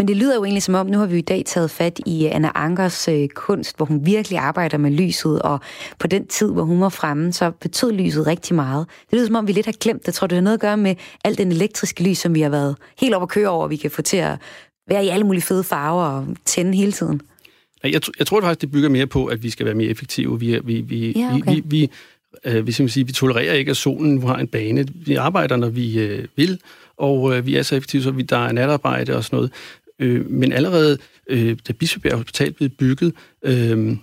[0.01, 2.25] Men det lyder jo egentlig som om, nu har vi i dag taget fat i
[2.25, 5.61] Anna Ankers øh, kunst, hvor hun virkelig arbejder med lyset, og
[5.99, 8.87] på den tid, hvor hun var fremme, så betød lyset rigtig meget.
[9.11, 10.15] Det lyder som om, vi lidt har glemt det.
[10.15, 10.95] Tror du, det har noget at gøre med
[11.25, 13.91] alt den elektriske lys, som vi har været helt op at køre over, vi kan
[13.91, 14.39] få til at
[14.89, 17.21] være i alle mulige fede farver og tænde hele tiden?
[17.83, 20.41] Jeg, jeg tror faktisk, det bygger mere på, at vi skal være mere effektive.
[20.41, 21.55] Vi, vi, vi, ja, okay.
[21.55, 21.91] vi, vi,
[22.45, 24.87] øh, vi, sige, vi tolererer ikke, at solen nu har en bane.
[24.95, 26.61] Vi arbejder, når vi øh, vil,
[27.01, 29.53] og øh, vi er så effektive, så vi, der er natarbejde og sådan noget.
[30.01, 30.99] Øh, men allerede,
[31.29, 33.13] øh, da Bispebjerg Hospital blev bygget,
[33.45, 33.97] øh,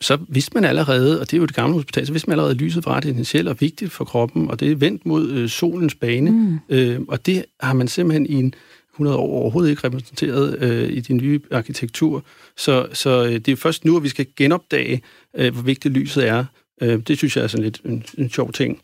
[0.00, 2.50] så vidste man allerede, og det er jo det gamle hospital, så vidste man allerede,
[2.54, 5.94] at lyset var essentielt og vigtigt for kroppen, og det er vendt mod øh, solens
[5.94, 6.30] bane.
[6.30, 6.58] Mm.
[6.68, 8.54] Øh, og det har man simpelthen i en
[8.94, 12.24] 100 år overhovedet ikke repræsenteret øh, i de nye arkitektur.
[12.56, 15.02] Så, så øh, det er først nu, at vi skal genopdage,
[15.36, 16.44] øh, hvor vigtigt lyset er.
[16.82, 18.80] Øh, det synes jeg er sådan lidt en, en sjov ting.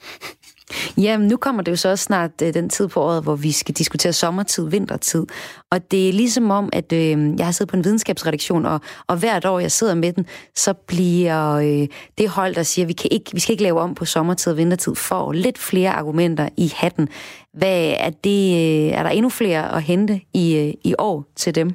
[0.97, 3.53] Ja, nu kommer det jo så også snart øh, den tid på året, hvor vi
[3.53, 5.27] skal diskutere sommertid, vintertid.
[5.71, 9.17] Og det er ligesom om, at øh, jeg har siddet på en videnskabsredaktion, og, og
[9.17, 12.93] hvert år, jeg sidder med den, så bliver øh, det hold, der siger, at vi,
[12.93, 16.49] kan ikke, vi skal ikke lave om på sommertid og vintertid, for lidt flere argumenter
[16.57, 17.09] i hatten.
[17.55, 21.55] Hvad er, det, øh, er der endnu flere at hente i, øh, i år til
[21.55, 21.75] dem?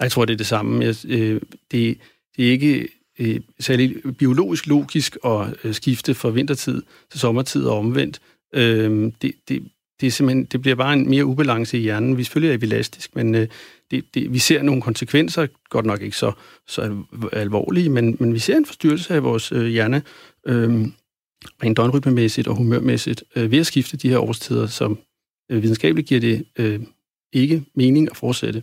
[0.00, 0.84] Jeg tror, det er det samme.
[0.84, 1.40] Jeg, øh,
[1.70, 1.98] det,
[2.36, 2.88] det er ikke
[3.20, 8.20] øh, særligt biologisk logisk at øh, skifte fra vintertid til sommertid og omvendt.
[8.54, 9.62] Øh, det, det,
[10.00, 12.16] det, er simpelthen, det bliver bare en mere ubalance i hjernen.
[12.16, 13.48] Vi selvfølgelig er elastisk, men øh,
[13.90, 16.32] det, det, vi ser nogle konsekvenser, godt nok ikke så,
[16.66, 17.02] så
[17.32, 20.02] alvorlige, men, men vi ser en forstyrrelse af vores øh, hjerne,
[20.46, 20.86] øh,
[21.62, 24.98] rent døgnrytmemæssigt og humørmæssigt, øh, ved at skifte de her årstider, som
[25.50, 26.80] øh, videnskabeligt giver det øh,
[27.32, 28.62] ikke mening at fortsætte.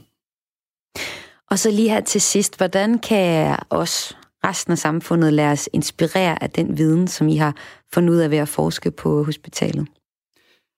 [1.50, 6.44] Og så lige her til sidst, hvordan kan os resten af samfundet lader os inspirere
[6.44, 7.56] af den viden, som I har
[7.94, 9.88] fundet ud af ved at forske på hospitalet?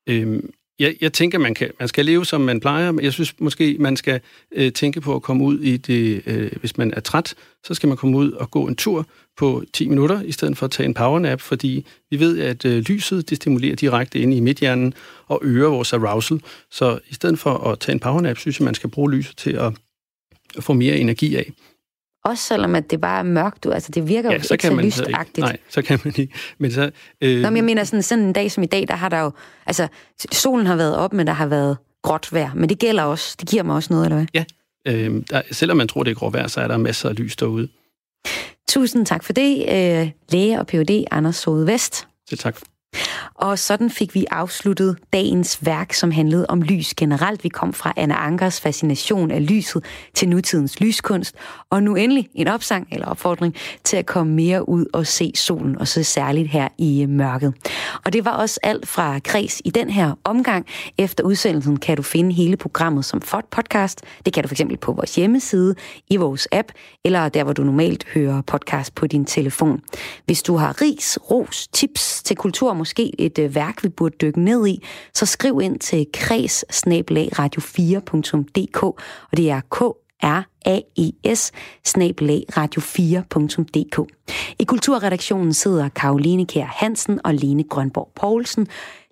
[0.10, 0.50] Øhm,
[0.80, 2.94] jeg, jeg tænker, man, kan, man skal leve, som man plejer.
[3.02, 6.78] Jeg synes måske, man skal øh, tænke på at komme ud i det, øh, hvis
[6.78, 9.06] man er træt, så skal man komme ud og gå en tur
[9.38, 12.78] på 10 minutter, i stedet for at tage en powernap, fordi vi ved, at øh,
[12.78, 14.94] lyset det stimulerer direkte ind i midthjernen
[15.28, 16.42] og øger vores arousal.
[16.72, 19.52] Så i stedet for at tage en powernap, synes jeg, man skal bruge lyset til
[19.52, 19.74] at,
[20.58, 21.52] at få mere energi af.
[22.26, 24.68] Også selvom at det bare er mørkt, du, altså det virker ja, jo så ikke
[24.68, 25.38] så man lystagtigt.
[25.46, 26.34] Nej, så kan man ikke.
[26.58, 26.92] Men så,
[27.22, 27.42] øh...
[27.42, 29.32] Nå, men jeg mener sådan, sådan en dag som i dag, der har der jo,
[29.66, 29.88] altså
[30.32, 32.54] solen har været op, men der har været gråt vejr.
[32.54, 34.28] Men det gælder også, det giver mig også noget, eller hvad?
[34.34, 34.46] Ja,
[34.88, 37.36] øh, der, selvom man tror, det er gråt vejr, så er der masser af lys
[37.36, 37.70] derude.
[38.70, 41.06] Tusind tak for det, øh, læge og Ph.D.
[41.12, 42.08] Anders Sode Vest.
[42.30, 42.58] Selv tak.
[43.40, 47.44] Og sådan fik vi afsluttet dagens værk, som handlede om lys generelt.
[47.44, 51.36] Vi kom fra Anna Ankers fascination af lyset til nutidens lyskunst,
[51.70, 55.78] og nu endelig en opsang eller opfordring til at komme mere ud og se solen,
[55.78, 57.54] og så særligt her i øh, mørket.
[58.06, 60.66] Og det var også alt fra Kreds i den her omgang.
[60.98, 63.22] Efter udsendelsen kan du finde hele programmet som
[63.52, 64.02] podcast.
[64.26, 65.76] Det kan du fx på vores hjemmeside,
[66.10, 66.68] i vores app,
[67.06, 69.82] eller der, hvor du normalt hører podcast på din telefon.
[70.26, 74.42] Hvis du har ris, ros, tips til kultur, måske et øh, værk, vi burde dykke
[74.42, 76.66] ned i, så skriv ind til kreds
[77.40, 78.84] radio4.dk,
[79.32, 79.82] og det er k
[80.24, 81.52] r a e s
[82.58, 84.08] radio4.dk.
[84.60, 88.68] I kulturredaktionen sidder Karoline Kær Hansen og Lene Grønborg Poulsen.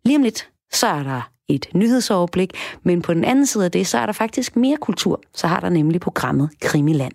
[0.05, 2.53] Lige om lidt, så er der et nyhedsoverblik,
[2.83, 5.21] men på den anden side af det, så er der faktisk mere kultur.
[5.33, 7.13] Så har der nemlig programmet Krimiland.